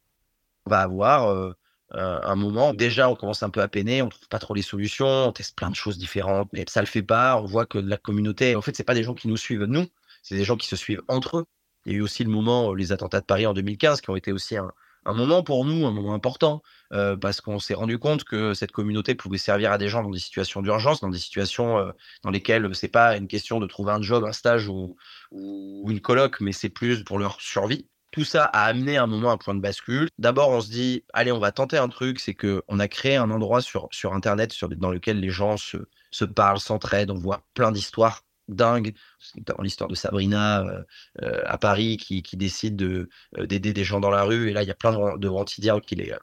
On 0.67 0.69
va 0.69 0.81
avoir 0.81 1.27
euh, 1.29 1.55
un 1.89 2.35
moment, 2.35 2.75
déjà 2.75 3.09
on 3.09 3.15
commence 3.15 3.41
un 3.41 3.49
peu 3.49 3.63
à 3.63 3.67
peiner, 3.67 4.03
on 4.03 4.09
trouve 4.09 4.27
pas 4.27 4.37
trop 4.37 4.53
les 4.53 4.61
solutions, 4.61 5.29
on 5.29 5.31
teste 5.31 5.57
plein 5.57 5.71
de 5.71 5.75
choses 5.75 5.97
différentes, 5.97 6.49
mais 6.53 6.63
ça 6.67 6.81
le 6.81 6.85
fait 6.85 7.01
pas, 7.01 7.41
on 7.41 7.45
voit 7.45 7.65
que 7.65 7.79
la 7.79 7.97
communauté, 7.97 8.55
en 8.55 8.61
fait 8.61 8.75
c'est 8.75 8.83
pas 8.83 8.93
des 8.93 9.01
gens 9.01 9.15
qui 9.15 9.27
nous 9.27 9.37
suivent 9.37 9.63
nous, 9.63 9.87
c'est 10.21 10.35
des 10.35 10.43
gens 10.43 10.57
qui 10.57 10.67
se 10.67 10.75
suivent 10.75 11.01
entre 11.07 11.39
eux. 11.39 11.45
Il 11.85 11.91
y 11.93 11.95
a 11.95 11.97
eu 11.99 12.01
aussi 12.01 12.23
le 12.23 12.29
moment, 12.29 12.71
euh, 12.71 12.75
les 12.75 12.91
attentats 12.91 13.21
de 13.21 13.25
Paris 13.25 13.45
en 13.45 13.53
2015, 13.53 14.01
qui 14.01 14.09
ont 14.09 14.15
été 14.15 14.31
aussi 14.31 14.55
un, 14.57 14.71
moment 15.05 15.43
pour 15.43 15.65
nous, 15.65 15.85
un 15.85 15.91
moment 15.91 16.13
important, 16.13 16.61
euh, 16.93 17.15
parce 17.17 17.41
qu'on 17.41 17.59
s'est 17.59 17.73
rendu 17.73 17.97
compte 17.97 18.23
que 18.23 18.53
cette 18.53 18.71
communauté 18.71 19.15
pouvait 19.15 19.39
servir 19.39 19.71
à 19.71 19.77
des 19.77 19.87
gens 19.87 20.03
dans 20.03 20.11
des 20.11 20.19
situations 20.19 20.61
d'urgence, 20.61 21.01
dans 21.01 21.09
des 21.09 21.17
situations 21.17 21.79
euh, 21.79 21.91
dans 22.23 22.29
lesquelles 22.29 22.73
c'est 22.75 22.87
pas 22.87 23.17
une 23.17 23.27
question 23.27 23.59
de 23.59 23.65
trouver 23.65 23.93
un 23.93 24.01
job, 24.01 24.23
un 24.25 24.31
stage 24.31 24.67
ou, 24.67 24.95
une 25.31 26.01
coloc, 26.01 26.39
mais 26.41 26.51
c'est 26.51 26.69
plus 26.69 27.03
pour 27.03 27.17
leur 27.17 27.41
survie. 27.41 27.87
Tout 28.11 28.25
ça 28.25 28.43
a 28.43 28.65
amené 28.65 28.97
un 28.97 29.07
moment 29.07 29.31
un 29.31 29.37
point 29.37 29.55
de 29.55 29.61
bascule. 29.61 30.09
D'abord, 30.19 30.49
on 30.49 30.59
se 30.59 30.69
dit, 30.69 31.05
allez, 31.13 31.31
on 31.31 31.39
va 31.39 31.53
tenter 31.53 31.77
un 31.77 31.87
truc, 31.87 32.19
c'est 32.19 32.33
que 32.33 32.61
on 32.67 32.79
a 32.79 32.89
créé 32.89 33.15
un 33.15 33.31
endroit 33.31 33.61
sur, 33.61 33.87
sur 33.91 34.13
Internet 34.13 34.53
dans 34.77 34.91
lequel 34.91 35.21
les 35.21 35.29
gens 35.29 35.55
se, 35.55 35.77
se 36.11 36.25
parlent, 36.25 36.59
s'entraident, 36.59 37.11
on 37.11 37.15
voit 37.15 37.41
plein 37.53 37.71
d'histoires 37.71 38.23
dingue, 38.55 38.93
dans 39.37 39.61
l'histoire 39.61 39.89
de 39.89 39.95
Sabrina 39.95 40.61
euh, 40.61 40.83
euh, 41.21 41.41
à 41.45 41.57
Paris 41.57 41.97
qui, 41.97 42.21
décide 42.37 42.75
de, 42.75 43.09
euh, 43.37 43.45
d'aider 43.45 43.73
des 43.73 43.83
gens 43.83 43.99
dans 43.99 44.09
la 44.09 44.23
rue. 44.23 44.49
Et 44.49 44.53
là, 44.53 44.63
il 44.63 44.67
y 44.67 44.71
a 44.71 44.75
plein 44.75 44.91
de, 44.91 45.17
de 45.17 45.79
qui, 45.79 45.95
les, 45.95 46.15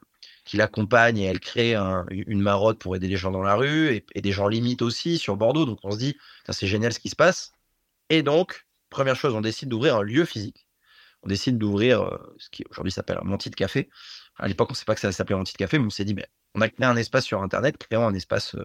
qui 0.45 0.57
l'accompagnent 0.57 1.17
et 1.17 1.25
elle 1.25 1.39
crée 1.39 1.75
une 1.75 2.41
marotte 2.41 2.79
pour 2.79 2.95
aider 2.95 3.07
les 3.07 3.17
gens 3.17 3.31
dans 3.31 3.43
la 3.43 3.55
rue 3.55 4.03
et, 4.15 4.21
des 4.21 4.31
gens 4.31 4.47
limites 4.47 4.81
aussi 4.81 5.17
sur 5.17 5.37
Bordeaux. 5.37 5.65
Donc 5.65 5.79
on 5.83 5.91
se 5.91 5.97
dit, 5.97 6.17
c'est 6.49 6.67
génial 6.67 6.93
ce 6.93 6.99
qui 6.99 7.09
se 7.09 7.15
passe. 7.15 7.51
Et 8.09 8.23
donc, 8.23 8.65
première 8.89 9.15
chose, 9.15 9.35
on 9.35 9.41
décide 9.41 9.69
d'ouvrir 9.69 9.97
un 9.97 10.03
lieu 10.03 10.25
physique. 10.25 10.67
On 11.23 11.27
décide 11.27 11.57
d'ouvrir 11.57 12.17
ce 12.37 12.49
qui 12.49 12.63
aujourd'hui 12.69 12.91
s'appelle 12.91 13.19
un 13.21 13.25
Monty 13.25 13.49
de 13.49 13.55
café. 13.55 13.89
À 14.37 14.47
l'époque, 14.47 14.69
on 14.69 14.73
ne 14.73 14.77
sait 14.77 14.85
pas 14.85 14.95
que 14.95 15.01
ça 15.01 15.11
s'appelait 15.11 15.35
Monty 15.35 15.53
de 15.53 15.57
café, 15.57 15.77
mais 15.77 15.85
on 15.85 15.89
s'est 15.89 16.05
dit, 16.05 16.13
mais 16.13 16.27
on 16.55 16.61
a 16.61 16.69
créé 16.69 16.85
un 16.85 16.95
espace 16.95 17.25
sur 17.25 17.41
Internet, 17.41 17.77
créons 17.77 18.07
un 18.07 18.13
espace 18.13 18.55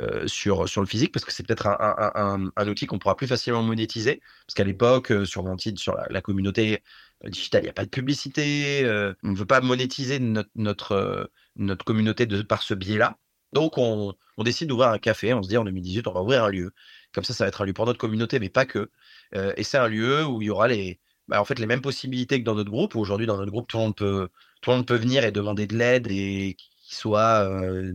euh, 0.00 0.26
sur, 0.26 0.68
sur 0.68 0.80
le 0.80 0.86
physique, 0.86 1.12
parce 1.12 1.24
que 1.24 1.32
c'est 1.32 1.46
peut-être 1.46 1.66
un, 1.66 2.50
un, 2.56 2.68
outil 2.68 2.86
qu'on 2.86 2.98
pourra 2.98 3.16
plus 3.16 3.26
facilement 3.26 3.62
monétiser, 3.62 4.20
parce 4.46 4.54
qu'à 4.54 4.64
l'époque, 4.64 5.12
euh, 5.12 5.24
sur 5.24 5.44
sur 5.76 5.96
la, 6.10 6.20
communauté 6.20 6.82
euh, 7.24 7.30
digitale, 7.30 7.62
il 7.62 7.64
n'y 7.64 7.70
a 7.70 7.74
pas 7.74 7.84
de 7.84 7.90
publicité, 7.90 8.84
on 9.22 9.28
ne 9.30 9.36
veut 9.36 9.46
pas 9.46 9.60
monétiser 9.60 10.18
notre, 10.18 10.50
notre, 10.54 11.30
notre 11.56 11.84
communauté 11.84 12.26
de, 12.26 12.42
par 12.42 12.62
ce 12.62 12.74
biais-là. 12.74 13.18
Donc, 13.52 13.78
on, 13.78 14.14
on 14.36 14.44
décide 14.44 14.68
d'ouvrir 14.68 14.88
un 14.90 14.98
café, 14.98 15.32
on 15.32 15.42
se 15.42 15.48
dit 15.48 15.56
en 15.56 15.64
2018, 15.64 16.06
on 16.08 16.12
va 16.12 16.22
ouvrir 16.22 16.44
un 16.44 16.50
lieu. 16.50 16.72
Comme 17.12 17.24
ça, 17.24 17.32
ça 17.34 17.44
va 17.44 17.48
être 17.48 17.62
un 17.62 17.66
lieu 17.66 17.72
pour 17.72 17.86
notre 17.86 17.98
communauté, 18.00 18.40
mais 18.40 18.48
pas 18.50 18.66
que. 18.66 18.90
et 19.32 19.62
c'est 19.62 19.78
un 19.78 19.88
lieu 19.88 20.24
où 20.26 20.42
il 20.42 20.46
y 20.46 20.50
aura 20.50 20.68
les, 20.68 21.00
bah, 21.28 21.40
en 21.40 21.44
fait, 21.44 21.58
les 21.58 21.66
mêmes 21.66 21.80
possibilités 21.80 22.40
que 22.40 22.44
dans 22.44 22.54
notre 22.54 22.70
groupe. 22.70 22.96
Aujourd'hui, 22.96 23.26
dans 23.26 23.36
notre 23.36 23.50
groupe, 23.50 23.68
tout 23.68 23.76
le 23.78 23.84
monde 23.84 23.96
peut, 23.96 24.28
tout 24.60 24.70
le 24.70 24.76
monde 24.76 24.86
peut 24.86 24.96
venir 24.96 25.24
et 25.24 25.32
demander 25.32 25.66
de 25.66 25.76
l'aide 25.76 26.08
et 26.10 26.56
qui 26.84 26.94
soient, 26.94 27.48
euh, 27.48 27.92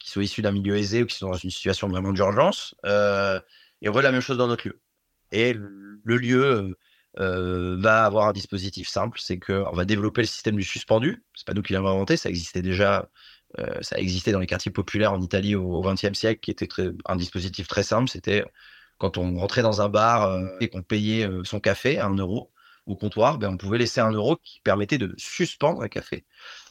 qui 0.00 0.10
soient 0.10 0.24
issus 0.24 0.42
d'un 0.42 0.52
milieu 0.52 0.76
aisé 0.76 1.02
ou 1.02 1.06
qui 1.06 1.16
sont 1.16 1.30
dans 1.30 1.36
une 1.36 1.50
situation 1.50 1.88
vraiment 1.88 2.12
d'urgence. 2.12 2.74
Euh, 2.84 3.40
et 3.80 3.88
on 3.88 3.92
voit 3.92 4.02
la 4.02 4.10
même 4.10 4.20
chose 4.20 4.36
dans 4.36 4.48
notre 4.48 4.66
lieu. 4.66 4.80
Et 5.30 5.54
le 5.54 6.16
lieu 6.16 6.76
euh, 7.20 7.76
va 7.78 8.04
avoir 8.04 8.28
un 8.28 8.32
dispositif 8.32 8.88
simple, 8.88 9.18
c'est 9.20 9.38
qu'on 9.38 9.72
va 9.72 9.84
développer 9.84 10.22
le 10.22 10.26
système 10.26 10.56
du 10.56 10.64
suspendu. 10.64 11.24
C'est 11.34 11.46
pas 11.46 11.54
nous 11.54 11.62
qui 11.62 11.72
l'avons 11.74 11.88
inventé, 11.88 12.16
ça 12.16 12.28
existait 12.28 12.62
déjà. 12.62 13.08
ça 13.82 13.98
existait 13.98 14.32
dans 14.32 14.40
les 14.40 14.48
quartiers 14.48 14.72
populaires 14.72 15.12
en 15.12 15.20
Italie 15.20 15.54
au 15.54 15.80
XXe 15.80 16.14
siècle, 16.14 16.40
qui 16.40 16.50
était 16.50 16.68
un 17.06 17.16
dispositif 17.16 17.68
très 17.68 17.84
simple. 17.84 18.08
C'était 18.08 18.44
quand 18.98 19.16
on 19.16 19.38
rentrait 19.38 19.62
dans 19.62 19.80
un 19.80 19.88
bar 19.88 20.40
et 20.60 20.68
qu'on 20.68 20.82
payait 20.82 21.28
son 21.44 21.60
café 21.60 21.98
à 21.98 22.06
un 22.06 22.16
euro 22.16 22.52
au 22.86 22.96
comptoir, 22.96 23.38
ben 23.38 23.50
on 23.50 23.56
pouvait 23.56 23.78
laisser 23.78 24.00
un 24.00 24.10
euro 24.10 24.36
qui 24.36 24.60
permettait 24.60 24.98
de 24.98 25.14
suspendre 25.16 25.82
un 25.82 25.88
café 25.88 26.26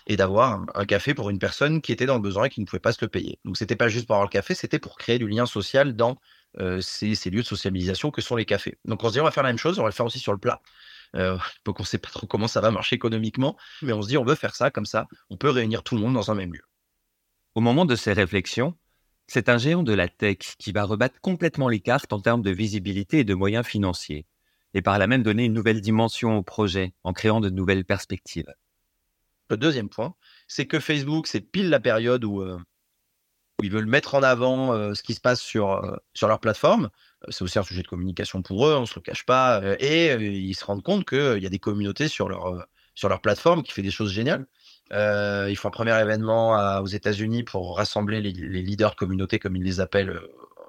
et 0.07 0.17
d'avoir 0.17 0.65
un, 0.75 0.86
café 0.86 1.13
pour 1.13 1.29
une 1.29 1.39
personne 1.39 1.81
qui 1.81 1.91
était 1.91 2.05
dans 2.05 2.15
le 2.15 2.22
besoin 2.22 2.45
et 2.45 2.50
qui 2.50 2.62
ne 2.62 2.65
pouvait 2.65 2.79
pas 2.79 2.91
se 2.91 3.00
le 3.01 3.07
payer. 3.07 3.39
Donc 3.45 3.57
c'était 3.57 3.75
pas 3.75 3.88
juste 3.88 4.05
pour 4.05 4.15
avoir 4.15 4.27
le 4.27 4.31
café, 4.31 4.53
c'était 4.53 4.79
pour 4.79 4.98
créer 4.98 5.19
du 5.19 5.27
lien 5.27 5.45
social 5.45 5.95
dans 5.95 6.17
euh, 6.60 6.81
ces, 6.81 7.15
lieux 7.29 7.41
de 7.41 7.48
socialisation 7.48 8.12
que 8.12 8.22
sont 8.22 8.36
les 8.36 8.45
cafés. 8.45 8.77
Donc 8.86 9.03
on 9.03 9.07
se 9.07 9.13
dit 9.13 9.22
on 9.22 9.24
va 9.24 9.31
faire 9.31 9.43
la 9.43 9.50
même 9.50 9.57
chose, 9.57 9.79
on 9.79 9.83
va 9.83 9.89
le 9.89 9.93
faire 9.93 10.05
aussi 10.05 10.19
sur 10.19 10.33
le 10.33 10.38
plat. 10.38 10.62
Euh, 11.15 11.38
donc 11.65 11.79
on 11.79 11.83
sait 11.83 11.98
pas 11.98 12.10
trop 12.10 12.27
comment 12.27 12.48
ça 12.48 12.62
va 12.62 12.72
marcher 12.72 12.95
économiquement, 12.95 13.57
mais 13.81 13.93
on 13.93 14.01
se 14.01 14.07
dit 14.07 14.17
on 14.17 14.25
veut 14.25 14.36
faire 14.36 14.55
ça 14.55 14.72
comme 14.72 14.86
ça, 14.86 15.07
on 15.29 15.38
peut 15.38 15.50
réunir 15.50 15.83
tout 15.83 15.95
le 15.95 16.01
monde 16.01 16.13
dans 16.13 16.31
un 16.31 16.36
même 16.36 16.53
lieu. 16.53 16.63
Au 17.55 17.62
moment 17.62 17.86
de 17.86 17.95
ces 17.95 18.13
réflexions, 18.13 18.75
c'est 19.27 19.48
un 19.48 19.57
géant 19.57 19.83
de 19.83 19.93
la 19.93 20.10
tech 20.10 20.39
qui 20.57 20.72
va 20.72 20.83
rebattre 20.83 21.22
complètement 21.22 21.69
les 21.69 21.79
cartes 21.79 22.12
en 22.12 22.19
termes 22.19 22.41
de 22.41 22.51
visibilité 22.51 23.19
et 23.19 23.24
de 23.24 23.33
moyens 23.33 23.65
financiers, 23.65 24.25
et 24.74 24.81
par 24.81 25.00
là 25.00 25.07
même 25.07 25.24
donner 25.24 25.45
une 25.45 25.53
nouvelle 25.53 25.81
dimension 25.81 26.38
au 26.38 26.43
projet 26.43 26.93
en 27.03 27.13
créant 27.13 27.39
de 27.39 27.50
nouvelles 27.50 27.86
perspectives. 27.86 28.53
Le 29.50 29.58
deuxième 29.58 29.90
point, 29.90 30.16
c'est 30.48 30.66
que 30.66 30.80
Facebook, 30.80 31.28
c'est 31.28 31.42
pile 31.42 31.70
la 31.70 31.80
période 31.80 32.24
où, 32.24 32.42
euh, 32.42 32.58
ils 33.62 33.72
veulent 33.72 33.86
mettre 33.86 34.16
en 34.16 34.24
avant 34.24 34.94
ce 34.94 35.04
qui 35.04 35.14
se 35.14 35.22
passe 35.22 35.40
sur, 35.40 35.98
sur 36.14 36.28
leur 36.28 36.40
plateforme. 36.40 36.90
C'est 37.30 37.44
aussi 37.44 37.60
un 37.60 37.64
sujet 37.64 37.82
de 37.82 37.88
communication 37.88 38.42
pour 38.42 38.68
eux, 38.68 38.76
on 38.76 38.86
se 38.86 38.96
le 38.96 39.02
cache 39.02 39.26
pas. 39.26 39.62
et 39.80 40.16
ils 40.16 40.56
se 40.56 40.66
rendent 40.66 40.84
compte 40.84 41.08
qu'il 41.08 41.42
y 41.42 41.46
a 41.46 41.50
des 41.50 41.60
communautés 41.60 42.08
sur 42.10 42.28
leur, 42.28 42.68
sur 42.96 43.10
leur 43.10 43.22
plateforme 43.22 43.64
qui 43.64 43.72
fait 43.72 43.82
des 43.82 43.92
choses 43.92 44.12
géniales. 44.12 44.48
ils 44.92 45.56
font 45.56 45.70
un 45.70 45.72
premier 45.72 45.98
événement 45.98 46.80
aux 46.82 46.88
États-Unis 46.88 47.44
pour 47.44 47.78
rassembler 47.78 48.22
les, 48.22 48.32
leaders 48.32 48.92
de 48.92 48.96
communauté, 48.96 49.40
comme 49.40 49.56
ils 49.56 49.64
les 49.64 49.80
appellent, 49.80 50.20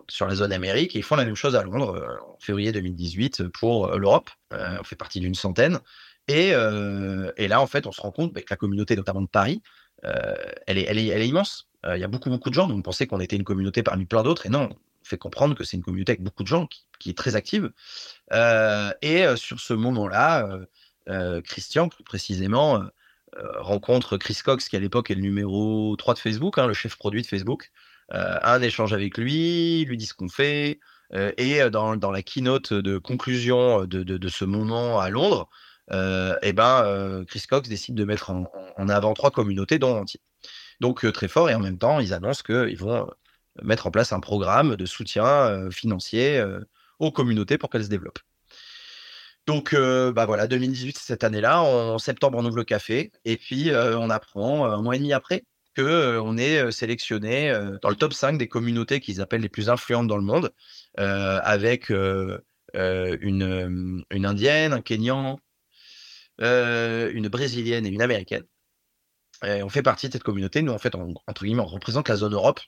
sur 0.08 0.26
la 0.26 0.34
zone 0.34 0.52
Amérique. 0.52 0.94
Et 0.94 0.98
ils 0.98 1.04
font 1.04 1.16
la 1.16 1.24
même 1.24 1.34
chose 1.34 1.56
à 1.56 1.64
Londres 1.64 2.20
en 2.28 2.38
février 2.38 2.70
2018 2.70 3.48
pour 3.48 3.96
l'Europe. 3.96 4.30
on 4.52 4.84
fait 4.84 4.96
partie 4.96 5.20
d'une 5.20 5.34
centaine. 5.34 5.80
Et, 6.28 6.50
et, 7.36 7.48
là, 7.48 7.60
en 7.60 7.66
fait, 7.66 7.86
on 7.86 7.92
se 7.92 8.00
rend 8.00 8.10
compte 8.10 8.32
bah, 8.32 8.40
que 8.40 8.46
la 8.50 8.56
communauté, 8.56 8.96
notamment 8.96 9.22
de 9.22 9.28
Paris, 9.28 9.62
elle, 10.02 10.78
est, 10.78 10.84
elle, 10.88 10.98
est, 10.98 11.28
immense. 11.28 11.68
Il 11.84 11.98
y 11.98 12.04
a 12.04 12.08
beaucoup, 12.08 12.30
beaucoup 12.30 12.50
de 12.50 12.54
gens. 12.54 12.66
Donc, 12.66 12.78
on 12.78 12.82
pensait 12.82 13.06
qu'on 13.06 13.20
était 13.20 13.36
une 13.36 13.44
communauté 13.44 13.82
parmi 13.82 14.06
plein 14.06 14.22
d'autres. 14.22 14.46
Et 14.46 14.48
non, 14.48 14.70
on 15.04 15.04
fait 15.04 15.18
comprendre 15.18 15.54
que 15.54 15.64
c'est 15.64 15.76
une 15.76 15.82
communauté 15.82 16.12
avec 16.12 16.22
beaucoup 16.22 16.42
de 16.42 16.48
gens 16.48 16.66
qui, 16.98 17.10
est 17.10 17.16
très 17.16 17.36
active. 17.36 17.70
et 18.32 19.24
sur 19.36 19.60
ce 19.60 19.74
moment-là, 19.74 20.60
Christian, 21.44 21.88
plus 21.88 22.04
précisément, 22.04 22.82
rencontre 23.58 24.16
Chris 24.16 24.38
Cox, 24.44 24.68
qui 24.68 24.76
à 24.76 24.80
l'époque 24.80 25.10
est 25.10 25.14
le 25.14 25.20
numéro 25.20 25.94
3 25.96 26.14
de 26.14 26.18
Facebook, 26.18 26.58
hein, 26.58 26.66
le 26.66 26.74
chef 26.74 26.96
produit 26.96 27.22
de 27.22 27.26
Facebook. 27.26 27.70
un 28.10 28.62
échange 28.62 28.92
avec 28.92 29.18
lui, 29.18 29.84
lui 29.84 29.96
dit 29.96 30.06
ce 30.06 30.14
qu'on 30.14 30.28
fait. 30.28 30.80
et 31.12 31.70
dans, 31.70 32.10
la 32.10 32.22
keynote 32.22 32.72
de 32.72 32.98
conclusion 32.98 33.84
de 33.84 34.28
ce 34.28 34.44
moment 34.44 35.00
à 35.00 35.10
Londres, 35.10 35.48
et 35.90 36.32
eh 36.42 36.52
ben, 36.52 37.24
Chris 37.28 37.44
Cox 37.48 37.68
décide 37.68 37.94
de 37.94 38.04
mettre 38.04 38.30
en, 38.30 38.88
avant 38.88 39.14
trois 39.14 39.30
communautés, 39.30 39.78
dont 39.78 39.98
entier. 39.98 40.20
Donc 40.80 41.10
très 41.12 41.28
fort, 41.28 41.50
et 41.50 41.54
en 41.54 41.60
même 41.60 41.78
temps, 41.78 42.00
ils 42.00 42.14
annoncent 42.14 42.42
qu'ils 42.42 42.78
vont 42.78 43.08
mettre 43.62 43.86
en 43.86 43.90
place 43.90 44.12
un 44.12 44.20
programme 44.20 44.76
de 44.76 44.86
soutien 44.86 45.70
financier 45.70 46.44
aux 46.98 47.12
communautés 47.12 47.58
pour 47.58 47.70
qu'elles 47.70 47.84
se 47.84 47.88
développent. 47.88 48.20
Donc, 49.46 49.74
bah 49.74 50.26
voilà, 50.26 50.46
2018, 50.46 50.98
c'est 50.98 51.06
cette 51.06 51.24
année-là. 51.24 51.62
En 51.62 51.98
septembre, 51.98 52.38
on 52.38 52.44
ouvre 52.44 52.56
le 52.56 52.64
café. 52.64 53.12
Et 53.24 53.36
puis, 53.36 53.70
on 53.74 54.10
apprend 54.10 54.66
un 54.66 54.82
mois 54.82 54.96
et 54.96 54.98
demi 54.98 55.12
après 55.12 55.44
qu'on 55.76 55.84
on 55.84 56.36
est 56.36 56.70
sélectionné 56.70 57.52
dans 57.82 57.90
le 57.90 57.96
top 57.96 58.12
5 58.12 58.38
des 58.38 58.48
communautés 58.48 59.00
qu'ils 59.00 59.20
appellent 59.20 59.42
les 59.42 59.48
plus 59.48 59.70
influentes 59.70 60.06
dans 60.06 60.16
le 60.16 60.22
monde, 60.22 60.52
avec 60.96 61.90
une, 61.90 64.04
une 64.10 64.26
indienne, 64.26 64.72
un 64.72 64.80
kenyan, 64.80 65.38
une 66.38 67.28
brésilienne 67.28 67.86
et 67.86 67.90
une 67.90 68.02
américaine 68.02 68.44
on 69.42 69.68
fait 69.68 69.82
partie 69.82 70.08
de 70.08 70.12
cette 70.12 70.22
communauté. 70.22 70.62
Nous, 70.62 70.72
en 70.72 70.78
fait, 70.78 70.94
on, 70.94 71.14
entre 71.26 71.44
guillemets, 71.44 71.62
on 71.62 71.66
représente 71.66 72.08
la 72.08 72.16
zone 72.16 72.34
Europe. 72.34 72.60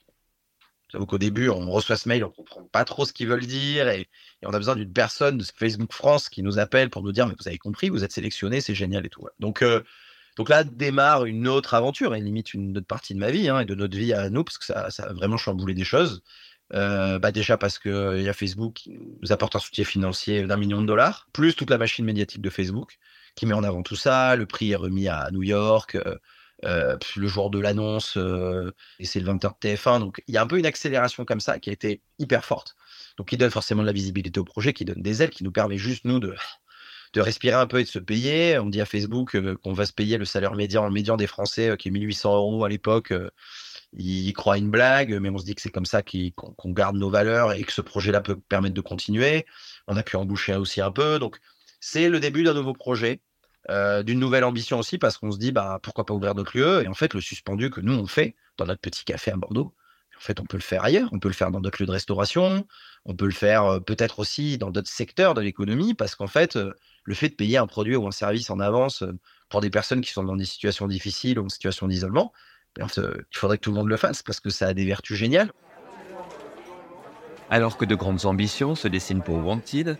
J'avoue 0.89 1.05
qu'au 1.05 1.17
début, 1.17 1.49
on 1.49 1.69
reçoit 1.69 1.97
ce 1.97 2.07
mail, 2.07 2.23
on 2.23 2.29
comprend 2.29 2.63
pas 2.63 2.85
trop 2.85 3.05
ce 3.05 3.11
qu'ils 3.11 3.27
veulent 3.27 3.45
dire 3.45 3.89
et, 3.89 4.07
on 4.43 4.53
a 4.53 4.57
besoin 4.57 4.75
d'une 4.75 4.91
personne 4.91 5.37
de 5.37 5.43
Facebook 5.43 5.91
France 5.91 6.29
qui 6.29 6.43
nous 6.43 6.59
appelle 6.59 6.89
pour 6.89 7.03
nous 7.03 7.11
dire 7.11 7.27
mais 7.27 7.33
vous 7.37 7.47
avez 7.47 7.57
compris, 7.57 7.89
vous 7.89 8.05
êtes 8.05 8.13
sélectionné, 8.13 8.61
c'est 8.61 8.75
génial 8.75 9.05
et 9.05 9.09
tout. 9.09 9.27
Donc 9.39 9.63
euh, 9.63 9.83
donc 10.37 10.47
là 10.47 10.63
démarre 10.63 11.25
une 11.25 11.47
autre 11.47 11.73
aventure 11.73 12.15
et 12.15 12.21
limite 12.21 12.53
une 12.53 12.77
autre 12.77 12.87
partie 12.87 13.13
de 13.15 13.19
ma 13.19 13.31
vie 13.31 13.49
hein, 13.49 13.59
et 13.59 13.65
de 13.65 13.75
notre 13.75 13.97
vie 13.97 14.13
à 14.13 14.29
nous 14.29 14.43
parce 14.45 14.57
que 14.57 14.65
ça, 14.65 14.85
a 14.85 15.13
vraiment 15.13 15.37
chamboulé 15.37 15.73
des 15.73 15.83
choses. 15.83 16.23
Euh, 16.73 17.19
bah 17.19 17.31
déjà 17.31 17.57
parce 17.57 17.79
que 17.79 17.89
euh, 17.89 18.21
y 18.21 18.29
a 18.29 18.33
Facebook 18.33 18.73
qui 18.75 18.97
nous 19.21 19.31
apporte 19.31 19.55
un 19.55 19.59
soutien 19.59 19.83
financier 19.85 20.43
d'un 20.45 20.57
million 20.57 20.81
de 20.81 20.87
dollars, 20.87 21.27
plus 21.33 21.55
toute 21.55 21.69
la 21.69 21.77
machine 21.77 22.05
médiatique 22.05 22.41
de 22.41 22.49
Facebook 22.49 22.97
qui 23.37 23.45
met 23.45 23.53
en 23.53 23.63
avant 23.63 23.83
tout 23.83 23.95
ça. 23.95 24.35
Le 24.35 24.45
prix 24.45 24.71
est 24.71 24.75
remis 24.75 25.07
à 25.07 25.29
New 25.31 25.43
York. 25.43 25.97
Euh, 26.65 26.97
le 27.15 27.27
jour 27.27 27.51
de 27.51 27.59
l'annonce, 27.59 28.17
euh, 28.17 28.71
et 28.99 29.05
c'est 29.05 29.19
le 29.19 29.31
20h 29.31 29.53
de 29.61 29.75
TF1. 29.75 29.99
Donc 29.99 30.23
il 30.27 30.33
y 30.33 30.37
a 30.37 30.41
un 30.41 30.47
peu 30.47 30.57
une 30.57 30.65
accélération 30.65 31.23
comme 31.23 31.39
ça 31.39 31.59
qui 31.59 31.69
a 31.69 31.73
été 31.73 32.01
hyper 32.17 32.43
forte. 32.45 32.75
Donc 33.17 33.29
qui 33.29 33.37
donne 33.37 33.51
forcément 33.51 33.83
de 33.83 33.87
la 33.87 33.93
visibilité 33.93 34.39
au 34.39 34.43
projet, 34.43 34.73
qui 34.73 34.83
donne 34.83 35.01
des 35.01 35.21
ailes, 35.21 35.29
qui 35.29 35.43
nous 35.43 35.51
permet 35.51 35.77
juste, 35.77 36.05
nous, 36.05 36.19
de, 36.19 36.35
de 37.13 37.21
respirer 37.21 37.55
un 37.55 37.67
peu 37.67 37.79
et 37.79 37.83
de 37.83 37.89
se 37.89 37.99
payer. 37.99 38.57
On 38.57 38.67
dit 38.67 38.81
à 38.81 38.85
Facebook 38.85 39.35
euh, 39.35 39.55
qu'on 39.63 39.73
va 39.73 39.85
se 39.85 39.93
payer 39.93 40.17
le 40.17 40.25
salaire 40.25 40.55
médian, 40.55 40.89
médian 40.89 41.15
des 41.15 41.27
Français, 41.27 41.75
qui 41.77 41.89
est 41.89 41.91
1800 41.91 42.35
euros 42.35 42.65
à 42.65 42.69
l'époque. 42.69 43.13
ils 43.93 44.33
croient 44.33 44.55
à 44.55 44.57
une 44.57 44.71
blague, 44.71 45.13
mais 45.21 45.29
on 45.29 45.37
se 45.37 45.45
dit 45.45 45.53
que 45.53 45.61
c'est 45.61 45.69
comme 45.69 45.85
ça 45.85 46.01
qu'on 46.01 46.71
garde 46.71 46.95
nos 46.95 47.11
valeurs 47.11 47.53
et 47.53 47.61
que 47.63 47.71
ce 47.71 47.81
projet-là 47.81 48.21
peut 48.21 48.39
permettre 48.39 48.73
de 48.75 48.81
continuer. 48.81 49.45
On 49.87 49.95
a 49.95 50.01
pu 50.03 50.15
emboucher 50.15 50.55
aussi 50.55 50.81
un 50.81 50.91
peu. 50.91 51.19
Donc, 51.19 51.37
c'est 51.79 52.09
le 52.09 52.19
début 52.19 52.43
d'un 52.43 52.55
nouveau 52.55 52.73
projet 52.73 53.21
euh, 53.69 54.03
d'une 54.03 54.19
nouvelle 54.19 54.43
ambition 54.43 54.79
aussi, 54.79 54.97
parce 54.97 55.17
qu'on 55.17 55.31
se 55.31 55.37
dit, 55.37 55.51
bah, 55.51 55.79
pourquoi 55.83 56.05
pas 56.05 56.13
ouvrir 56.13 56.35
d'autres 56.35 56.57
lieux 56.57 56.83
Et 56.83 56.87
en 56.87 56.93
fait, 56.93 57.13
le 57.13 57.21
suspendu 57.21 57.69
que 57.69 57.81
nous, 57.81 57.93
on 57.93 58.07
fait 58.07 58.35
dans 58.57 58.65
notre 58.65 58.81
petit 58.81 59.03
café 59.03 59.31
à 59.31 59.35
Bordeaux, 59.35 59.75
en 60.15 60.19
fait, 60.19 60.39
on 60.39 60.45
peut 60.45 60.57
le 60.57 60.63
faire 60.63 60.83
ailleurs, 60.83 61.09
on 61.11 61.19
peut 61.19 61.27
le 61.27 61.33
faire 61.33 61.51
dans 61.51 61.59
d'autres 61.59 61.81
lieux 61.81 61.85
de 61.85 61.91
restauration, 61.91 62.65
on 63.05 63.15
peut 63.15 63.25
le 63.25 63.31
faire 63.31 63.65
euh, 63.65 63.79
peut-être 63.79 64.19
aussi 64.19 64.57
dans 64.57 64.71
d'autres 64.71 64.89
secteurs 64.89 65.33
de 65.33 65.41
l'économie, 65.41 65.93
parce 65.93 66.15
qu'en 66.15 66.27
fait, 66.27 66.55
euh, 66.55 66.73
le 67.03 67.13
fait 67.13 67.29
de 67.29 67.35
payer 67.35 67.57
un 67.57 67.67
produit 67.67 67.95
ou 67.95 68.07
un 68.07 68.11
service 68.11 68.49
en 68.49 68.59
avance 68.59 69.03
pour 69.49 69.61
des 69.61 69.69
personnes 69.69 70.01
qui 70.01 70.11
sont 70.11 70.23
dans 70.23 70.35
des 70.35 70.45
situations 70.45 70.87
difficiles 70.87 71.39
ou 71.39 71.45
en 71.45 71.49
situation 71.49 71.87
d'isolement, 71.87 72.33
ben, 72.75 72.87
il 72.95 73.37
faudrait 73.37 73.57
que 73.57 73.63
tout 73.63 73.71
le 73.71 73.77
monde 73.77 73.89
le 73.89 73.97
fasse, 73.97 74.23
parce 74.23 74.39
que 74.39 74.49
ça 74.49 74.67
a 74.67 74.73
des 74.73 74.85
vertus 74.85 75.17
géniales. 75.17 75.51
Alors 77.49 77.77
que 77.77 77.85
de 77.85 77.95
grandes 77.95 78.25
ambitions 78.25 78.75
se 78.75 78.87
dessinent 78.87 79.23
pour 79.23 79.37
Wanted, 79.45 79.97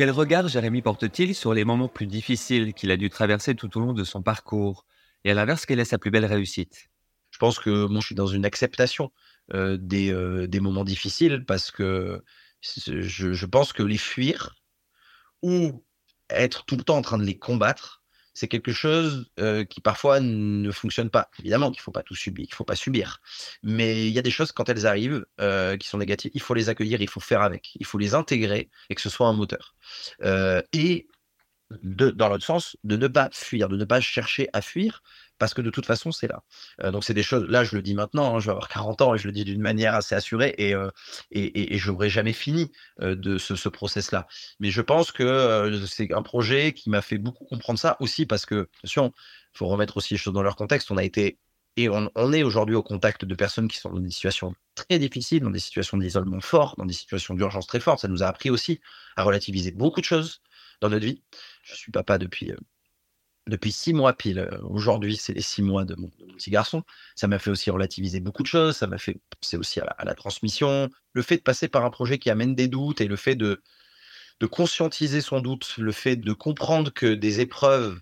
quel 0.00 0.12
regard 0.12 0.48
Jérémy 0.48 0.80
porte-t-il 0.80 1.34
sur 1.34 1.52
les 1.52 1.66
moments 1.66 1.86
plus 1.86 2.06
difficiles 2.06 2.72
qu'il 2.72 2.90
a 2.90 2.96
dû 2.96 3.10
traverser 3.10 3.54
tout 3.54 3.76
au 3.76 3.80
long 3.80 3.92
de 3.92 4.02
son 4.02 4.22
parcours? 4.22 4.86
Et 5.24 5.30
à 5.30 5.34
l'inverse, 5.34 5.66
quelle 5.66 5.78
est 5.78 5.84
sa 5.84 5.98
plus 5.98 6.10
belle 6.10 6.24
réussite? 6.24 6.88
Je 7.30 7.36
pense 7.36 7.58
que 7.58 7.84
moi, 7.84 8.00
je 8.00 8.06
suis 8.06 8.14
dans 8.14 8.26
une 8.26 8.46
acceptation 8.46 9.12
euh, 9.52 9.76
des, 9.78 10.10
euh, 10.10 10.48
des, 10.48 10.58
moments 10.58 10.84
difficiles 10.84 11.44
parce 11.46 11.70
que 11.70 12.24
je 12.62 13.44
pense 13.44 13.74
que 13.74 13.82
les 13.82 13.98
fuir 13.98 14.54
ou 15.42 15.84
être 16.30 16.64
tout 16.64 16.78
le 16.78 16.82
temps 16.82 16.96
en 16.96 17.02
train 17.02 17.18
de 17.18 17.24
les 17.24 17.36
combattre, 17.36 17.99
c'est 18.40 18.48
quelque 18.48 18.72
chose 18.72 19.30
euh, 19.38 19.64
qui 19.64 19.82
parfois 19.82 20.18
ne 20.18 20.70
fonctionne 20.70 21.10
pas. 21.10 21.28
Évidemment 21.40 21.70
qu'il 21.70 21.80
ne 21.80 21.82
faut 21.82 21.90
pas 21.90 22.02
tout 22.02 22.14
subir, 22.14 22.46
il 22.48 22.54
faut 22.54 22.64
pas 22.64 22.74
subir. 22.74 23.20
Mais 23.62 24.06
il 24.06 24.14
y 24.14 24.18
a 24.18 24.22
des 24.22 24.30
choses 24.30 24.50
quand 24.50 24.70
elles 24.70 24.86
arrivent 24.86 25.26
euh, 25.42 25.76
qui 25.76 25.86
sont 25.86 25.98
négatives, 25.98 26.30
il 26.32 26.40
faut 26.40 26.54
les 26.54 26.70
accueillir, 26.70 27.02
il 27.02 27.08
faut 27.08 27.20
faire 27.20 27.42
avec, 27.42 27.72
il 27.78 27.84
faut 27.84 27.98
les 27.98 28.14
intégrer 28.14 28.70
et 28.88 28.94
que 28.94 29.02
ce 29.02 29.10
soit 29.10 29.26
un 29.26 29.34
moteur. 29.34 29.74
Euh, 30.22 30.62
et 30.72 31.06
dans 31.82 32.30
l'autre 32.30 32.44
sens, 32.44 32.78
de 32.82 32.96
ne 32.96 33.08
pas 33.08 33.28
fuir, 33.30 33.68
de 33.68 33.76
ne 33.76 33.84
pas 33.84 34.00
chercher 34.00 34.48
à 34.54 34.62
fuir, 34.62 35.02
parce 35.40 35.54
que 35.54 35.62
de 35.62 35.70
toute 35.70 35.86
façon, 35.86 36.12
c'est 36.12 36.28
là. 36.28 36.44
Euh, 36.82 36.92
donc, 36.92 37.02
c'est 37.02 37.14
des 37.14 37.22
choses, 37.24 37.48
là, 37.48 37.64
je 37.64 37.74
le 37.74 37.82
dis 37.82 37.94
maintenant, 37.94 38.36
hein, 38.36 38.40
je 38.40 38.46
vais 38.46 38.50
avoir 38.50 38.68
40 38.68 39.00
ans 39.00 39.14
et 39.14 39.18
je 39.18 39.26
le 39.26 39.32
dis 39.32 39.44
d'une 39.44 39.62
manière 39.62 39.94
assez 39.94 40.14
assurée 40.14 40.54
et, 40.58 40.74
euh, 40.74 40.90
et, 41.32 41.74
et, 41.74 41.78
je 41.78 41.90
n'aurai 41.90 42.10
jamais 42.10 42.34
fini 42.34 42.70
euh, 43.00 43.16
de 43.16 43.38
ce, 43.38 43.56
ce 43.56 43.68
process-là. 43.70 44.28
Mais 44.60 44.70
je 44.70 44.82
pense 44.82 45.12
que 45.12 45.82
c'est 45.88 46.12
un 46.12 46.22
projet 46.22 46.74
qui 46.74 46.90
m'a 46.90 47.00
fait 47.00 47.16
beaucoup 47.16 47.46
comprendre 47.46 47.78
ça 47.78 47.96
aussi 48.00 48.26
parce 48.26 48.44
que, 48.44 48.68
attention, 48.80 49.14
il 49.54 49.58
faut 49.58 49.66
remettre 49.66 49.96
aussi 49.96 50.14
les 50.14 50.18
choses 50.18 50.34
dans 50.34 50.42
leur 50.42 50.56
contexte. 50.56 50.90
On 50.90 50.98
a 50.98 51.04
été 51.04 51.38
et 51.76 51.88
on, 51.88 52.10
on 52.14 52.32
est 52.34 52.42
aujourd'hui 52.42 52.74
au 52.74 52.82
contact 52.82 53.24
de 53.24 53.34
personnes 53.34 53.68
qui 53.68 53.78
sont 53.78 53.90
dans 53.90 54.00
des 54.00 54.10
situations 54.10 54.54
très 54.74 54.98
difficiles, 54.98 55.42
dans 55.42 55.50
des 55.50 55.58
situations 55.58 55.96
d'isolement 55.96 56.40
fort, 56.40 56.74
dans 56.76 56.84
des 56.84 56.92
situations 56.92 57.32
d'urgence 57.32 57.66
très 57.66 57.80
fortes. 57.80 58.00
Ça 58.00 58.08
nous 58.08 58.22
a 58.22 58.26
appris 58.26 58.50
aussi 58.50 58.80
à 59.16 59.22
relativiser 59.22 59.70
beaucoup 59.70 60.00
de 60.00 60.04
choses 60.04 60.42
dans 60.82 60.90
notre 60.90 61.06
vie. 61.06 61.22
Je 61.62 61.74
suis 61.74 61.92
papa 61.92 62.18
depuis 62.18 62.52
depuis 63.50 63.72
six 63.72 63.92
mois 63.92 64.14
pile. 64.14 64.48
Aujourd'hui, 64.62 65.16
c'est 65.16 65.34
les 65.34 65.42
six 65.42 65.60
mois 65.60 65.84
de 65.84 65.94
mon, 65.96 66.08
petit 66.08 66.50
garçon. 66.50 66.82
Ça 67.14 67.28
m'a 67.28 67.38
fait 67.38 67.50
aussi 67.50 67.70
relativiser 67.70 68.20
beaucoup 68.20 68.42
de 68.42 68.48
choses. 68.48 68.76
Ça 68.76 68.86
m'a 68.86 68.96
fait 68.96 69.20
penser 69.38 69.58
aussi 69.58 69.80
à 69.80 70.04
la, 70.04 70.14
transmission. 70.14 70.88
Le 71.12 71.22
fait 71.22 71.36
de 71.36 71.42
passer 71.42 71.68
par 71.68 71.84
un 71.84 71.90
projet 71.90 72.18
qui 72.18 72.30
amène 72.30 72.54
des 72.54 72.68
doutes 72.68 73.02
et 73.02 73.08
le 73.08 73.16
fait 73.16 73.34
de, 73.34 73.60
conscientiser 74.50 75.20
son 75.20 75.40
doute, 75.40 75.74
le 75.76 75.92
fait 75.92 76.16
de 76.16 76.32
comprendre 76.32 76.90
que 76.90 77.12
des 77.12 77.40
épreuves, 77.40 78.00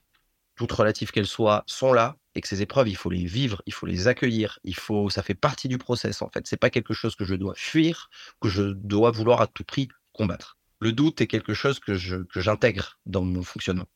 toutes 0.54 0.70
relatives 0.70 1.10
qu'elles 1.10 1.26
soient, 1.26 1.64
sont 1.66 1.92
là 1.92 2.16
et 2.36 2.40
que 2.40 2.46
ces 2.46 2.62
épreuves, 2.62 2.88
il 2.88 2.96
faut 2.96 3.10
les 3.10 3.24
vivre, 3.24 3.60
il 3.66 3.72
faut 3.72 3.86
les 3.86 4.06
accueillir, 4.06 4.60
il 4.62 4.76
faut, 4.76 5.10
ça 5.10 5.24
fait 5.24 5.34
partie 5.34 5.66
du 5.66 5.78
process 5.78 6.22
en 6.22 6.28
fait. 6.28 6.46
C'est 6.46 6.56
pas 6.56 6.70
quelque 6.70 6.94
chose 6.94 7.16
que 7.16 7.24
je 7.24 7.34
dois 7.34 7.54
fuir, 7.56 8.08
que 8.40 8.48
je 8.48 8.62
dois 8.62 9.10
vouloir 9.10 9.40
à 9.40 9.48
tout 9.48 9.64
prix 9.64 9.88
combattre. 10.12 10.58
Le 10.80 10.92
doute 10.92 11.20
est 11.20 11.26
quelque 11.26 11.54
chose 11.54 11.80
que 11.80 11.94
j'intègre 11.96 13.00
dans 13.06 13.22
mon 13.22 13.42
fonctionnement 13.42 13.88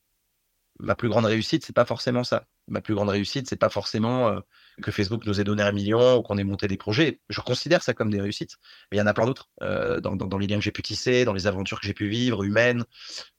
ma 0.83 0.95
plus 0.95 1.09
grande 1.09 1.25
réussite, 1.25 1.65
c'est 1.65 1.73
pas 1.73 1.85
forcément 1.85 2.25
ça. 2.25 2.47
Ma 2.69 2.81
plus 2.81 2.95
grande 2.95 3.09
réussite, 3.09 3.49
c'est 3.49 3.57
pas 3.57 3.69
forcément 3.69 4.29
euh, 4.29 4.41
que 4.83 4.91
Facebook 4.91 5.25
nous 5.27 5.41
ait 5.41 5.45
donné 5.45 5.63
un 5.63 5.73
million 5.73 6.17
ou 6.17 6.23
qu'on 6.23 6.39
ait 6.39 6.45
monté 6.45 6.69
des 6.69 6.77
projets. 6.77 7.21
Je 7.29 7.41
considère 7.41 7.83
ça 7.83 7.95
comme 7.95 8.11
des 8.11 8.21
réussites. 8.21 8.57
Mais 8.91 8.99
il 8.99 9.01
y 9.01 9.03
en 9.03 9.07
a 9.07 9.15
plein 9.15 9.27
d'autres 9.27 9.49
euh, 9.63 10.01
dans, 10.01 10.17
dans, 10.17 10.39
les 10.39 10.47
liens 10.47 10.59
que 10.59 10.65
j'ai 10.65 10.73
pu 10.73 10.83
tisser, 10.83 11.25
dans 11.25 11.33
les 11.33 11.47
aventures 11.47 11.81
que 11.81 11.87
j'ai 11.87 11.95
pu 11.95 12.09
vivre, 12.09 12.43
humaines. 12.43 12.85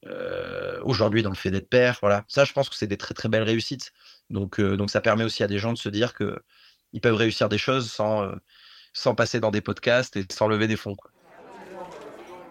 Euh, 0.06 0.80
aujourd'hui, 0.82 1.22
dans 1.22 1.30
le 1.30 1.36
fait 1.36 1.50
d'être 1.50 1.68
père, 1.68 1.98
voilà. 2.00 2.24
Ça, 2.28 2.44
je 2.44 2.52
pense 2.52 2.68
que 2.68 2.76
c'est 2.76 2.86
des 2.86 2.96
très 2.98 3.14
très 3.14 3.28
belles 3.28 3.42
réussites. 3.42 3.92
Donc, 4.30 4.60
donc 4.60 4.90
ça 4.90 5.00
permet 5.00 5.24
aussi 5.24 5.42
à 5.42 5.46
des 5.46 5.58
gens 5.58 5.72
de 5.72 5.78
se 5.78 5.88
dire 5.90 6.14
que 6.14 6.38
ils 6.92 7.00
peuvent 7.00 7.14
réussir 7.14 7.48
des 7.48 7.58
choses 7.58 7.90
sans 7.90 8.30
sans 8.94 9.14
passer 9.14 9.40
dans 9.40 9.50
des 9.50 9.60
podcasts 9.60 10.16
et 10.16 10.24
sans 10.32 10.48
lever 10.48 10.66
des 10.68 10.76
fonds. 10.76 10.96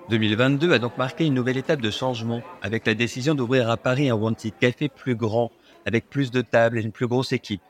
2022 0.10 0.74
a 0.74 0.80
donc 0.80 0.98
marqué 0.98 1.26
une 1.26 1.34
nouvelle 1.34 1.56
étape 1.56 1.82
de 1.82 1.90
changement 1.90 2.42
avec 2.62 2.86
la 2.86 2.94
décision 2.94 3.36
d'ouvrir 3.36 3.70
à 3.70 3.78
Paris 3.78 4.10
un 4.10 4.16
Wanted 4.16 4.54
Café 4.60 4.90
plus 4.90 5.16
grand, 5.16 5.50
avec 5.86 6.10
plus 6.10 6.30
de 6.30 6.42
tables 6.42 6.78
et 6.78 6.82
une 6.82 6.92
plus 6.92 7.08
grosse 7.08 7.32
équipe. 7.32 7.62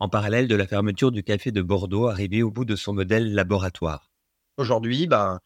en 0.00 0.08
parallèle 0.08 0.48
de 0.48 0.56
la 0.56 0.66
fermeture 0.66 1.12
du 1.12 1.22
café 1.22 1.52
de 1.52 1.62
Bordeaux 1.62 2.08
arrivé 2.08 2.42
au 2.42 2.50
bout 2.50 2.64
de 2.64 2.74
son 2.76 2.92
modèle 2.92 3.34
laboratoire. 3.34 4.10
Aujourd'hui, 4.56 5.06
ben, 5.06 5.38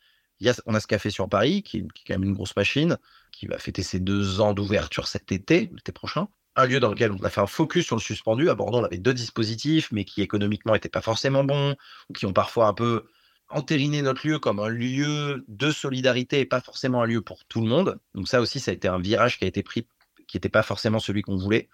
on 0.67 0.75
a 0.75 0.81
ce 0.81 0.87
café 0.87 1.11
sur 1.11 1.29
Paris, 1.29 1.63
qui, 1.63 1.87
qui, 1.95 2.03
est 2.03 2.07
quand 2.07 2.15
même 2.15 2.29
une 2.29 2.35
grosse 2.35 2.57
machine, 2.57 2.97
qui 3.33 3.47
va 3.47 3.59
fêter 3.59 3.83
ses 3.83 4.01
deux 4.01 4.41
ans 4.41 4.55
d'ouverture 4.55 5.09
cet 5.09 5.33
été, 5.33 5.69
l'été 5.75 5.93
prochain. 5.93 6.29
Un 6.55 6.67
lieu 6.67 6.81
dans 6.81 6.89
lequel 6.89 7.13
on 7.13 7.23
a 7.23 7.29
fait 7.29 7.43
un 7.43 7.47
focus 7.47 7.85
sur 7.85 7.97
le 7.97 8.01
suspendu. 8.01 8.49
À 8.49 8.55
Bordeaux, 8.55 8.79
on 8.79 8.85
avait 8.85 8.97
deux 8.97 9.13
dispositifs, 9.13 9.91
mais 9.93 10.05
qui 10.05 10.23
économiquement 10.23 10.73
n'étaient 10.73 10.89
pas 10.89 11.03
forcément 11.03 11.45
bons, 11.45 11.75
ou 12.09 12.15
qui 12.15 12.25
ont 12.25 12.33
parfois 12.33 12.69
un 12.69 12.73
peu 12.73 13.05
entériné 13.49 14.03
notre 14.03 14.27
lieu 14.27 14.39
comme 14.39 14.59
un 14.61 14.69
lieu 14.69 15.45
de 15.49 15.71
solidarité 15.71 16.41
et 16.41 16.47
pas 16.47 16.61
forcément 16.61 17.03
un 17.03 17.07
lieu 17.07 17.21
pour 17.23 17.45
tout 17.47 17.61
le 17.61 17.69
monde. 17.69 17.99
Donc 18.15 18.29
ça 18.29 18.41
aussi, 18.41 18.61
ça 18.61 18.71
a 18.71 18.75
été 18.75 18.89
un 18.89 18.99
virage 18.99 19.39
qui 19.39 19.45
a 19.45 19.49
été 19.49 19.63
pris, 19.63 19.87
qui 20.27 20.37
n'était 20.37 20.49
pas 20.49 20.63
forcément 20.63 20.99
celui 20.99 21.23
qu'on 21.23 21.37
voulait. 21.37 21.69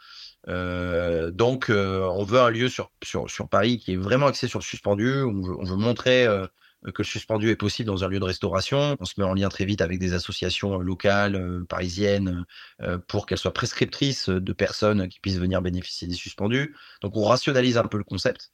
Euh, 0.48 1.30
donc, 1.30 1.70
euh, 1.70 2.02
on 2.02 2.24
veut 2.24 2.40
un 2.40 2.50
lieu 2.50 2.68
sur, 2.68 2.90
sur, 3.02 3.30
sur, 3.30 3.48
Paris 3.48 3.78
qui 3.78 3.92
est 3.92 3.96
vraiment 3.96 4.26
axé 4.26 4.48
sur 4.48 4.58
le 4.58 4.64
suspendu. 4.64 5.22
On 5.22 5.40
veut, 5.40 5.56
on 5.58 5.64
veut 5.64 5.76
montrer 5.76 6.26
euh, 6.26 6.46
que 6.90 7.02
le 7.02 7.06
suspendu 7.06 7.50
est 7.50 7.56
possible 7.56 7.86
dans 7.86 8.02
un 8.04 8.08
lieu 8.08 8.18
de 8.18 8.24
restauration. 8.24 8.96
On 8.98 9.04
se 9.04 9.14
met 9.18 9.24
en 9.24 9.34
lien 9.34 9.48
très 9.48 9.64
vite 9.64 9.80
avec 9.80 9.98
des 9.98 10.14
associations 10.14 10.78
locales, 10.78 11.36
euh, 11.36 11.64
parisiennes, 11.68 12.44
euh, 12.82 12.98
pour 12.98 13.26
qu'elles 13.26 13.38
soient 13.38 13.52
prescriptrices 13.52 14.28
de 14.28 14.52
personnes 14.52 15.08
qui 15.08 15.20
puissent 15.20 15.38
venir 15.38 15.62
bénéficier 15.62 16.08
des 16.08 16.14
suspendus. 16.14 16.74
Donc 17.00 17.16
on 17.16 17.24
rationalise 17.24 17.78
un 17.78 17.84
peu 17.84 17.98
le 17.98 18.04
concept. 18.04 18.50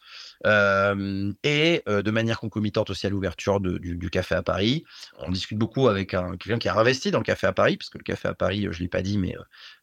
Euh, 0.46 1.32
et 1.42 1.82
de 1.86 2.10
manière 2.10 2.38
concomitante 2.38 2.90
aussi 2.90 3.06
à 3.06 3.10
l'ouverture 3.10 3.60
du, 3.60 4.10
café 4.10 4.34
à 4.34 4.42
Paris, 4.42 4.84
on 5.18 5.30
discute 5.30 5.58
beaucoup 5.58 5.88
avec 5.88 6.14
un, 6.14 6.36
quelqu'un 6.36 6.58
qui 6.58 6.68
a 6.68 6.76
investi 6.76 7.10
dans 7.10 7.18
le 7.18 7.24
café 7.24 7.46
à 7.46 7.52
Paris, 7.52 7.76
parce 7.76 7.90
que 7.90 7.98
le 7.98 8.04
café 8.04 8.28
à 8.28 8.34
Paris, 8.34 8.68
je 8.70 8.78
ne 8.78 8.82
l'ai 8.82 8.88
pas 8.88 9.02
dit, 9.02 9.18
mais 9.18 9.34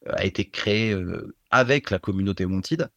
a 0.08 0.26
été 0.26 0.50
créé 0.50 0.96
avec 1.52 1.92
la 1.92 2.00
communauté 2.00 2.46
Wanted, 2.46 2.90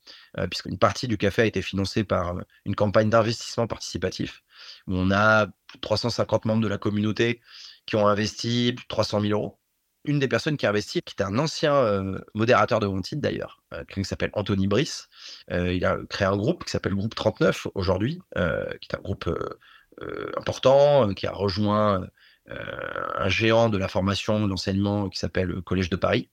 puisqu'une 0.50 0.78
partie 0.78 1.08
du 1.08 1.18
café 1.18 1.42
a 1.42 1.46
été 1.46 1.62
financée 1.62 2.04
par 2.04 2.36
une 2.64 2.74
campagne 2.74 3.10
d'investissement 3.10 3.66
participatif 3.66 4.42
où 4.86 4.94
on 4.96 5.10
a 5.10 5.48
350 5.80 6.44
membres 6.44 6.62
de 6.62 6.68
la 6.68 6.78
communauté 6.78 7.40
qui 7.86 7.96
ont 7.96 8.06
investi 8.06 8.72
plus 8.74 8.84
de 8.84 8.88
300 8.88 9.20
000 9.22 9.32
euros. 9.32 9.58
Une 10.04 10.18
des 10.18 10.28
personnes 10.28 10.56
qui 10.56 10.66
a 10.66 10.70
investi, 10.70 11.02
qui 11.02 11.12
était 11.12 11.24
un 11.24 11.38
ancien 11.38 11.74
euh, 11.74 12.18
modérateur 12.34 12.80
de 12.80 12.86
Wanted 12.86 13.20
d'ailleurs, 13.20 13.62
euh, 13.74 13.84
qui 13.84 14.04
s'appelle 14.04 14.30
Anthony 14.34 14.66
Brice, 14.66 15.08
euh, 15.50 15.72
il 15.72 15.84
a 15.84 15.98
créé 16.08 16.26
un 16.26 16.36
groupe 16.36 16.64
qui 16.64 16.70
s'appelle 16.70 16.94
Groupe 16.94 17.14
39 17.14 17.66
aujourd'hui, 17.74 18.20
qui 18.34 18.88
est 18.90 18.94
un 18.94 19.02
groupe 19.02 19.28
important, 20.36 21.12
qui 21.14 21.26
a 21.26 21.32
rejoint 21.32 22.06
un 22.46 23.28
géant 23.28 23.68
de 23.68 23.76
la 23.76 23.88
formation, 23.88 24.40
de 24.40 24.46
l'enseignement 24.46 25.08
qui 25.08 25.18
s'appelle 25.18 25.60
Collège 25.62 25.90
de 25.90 25.96
Paris. 25.96 26.30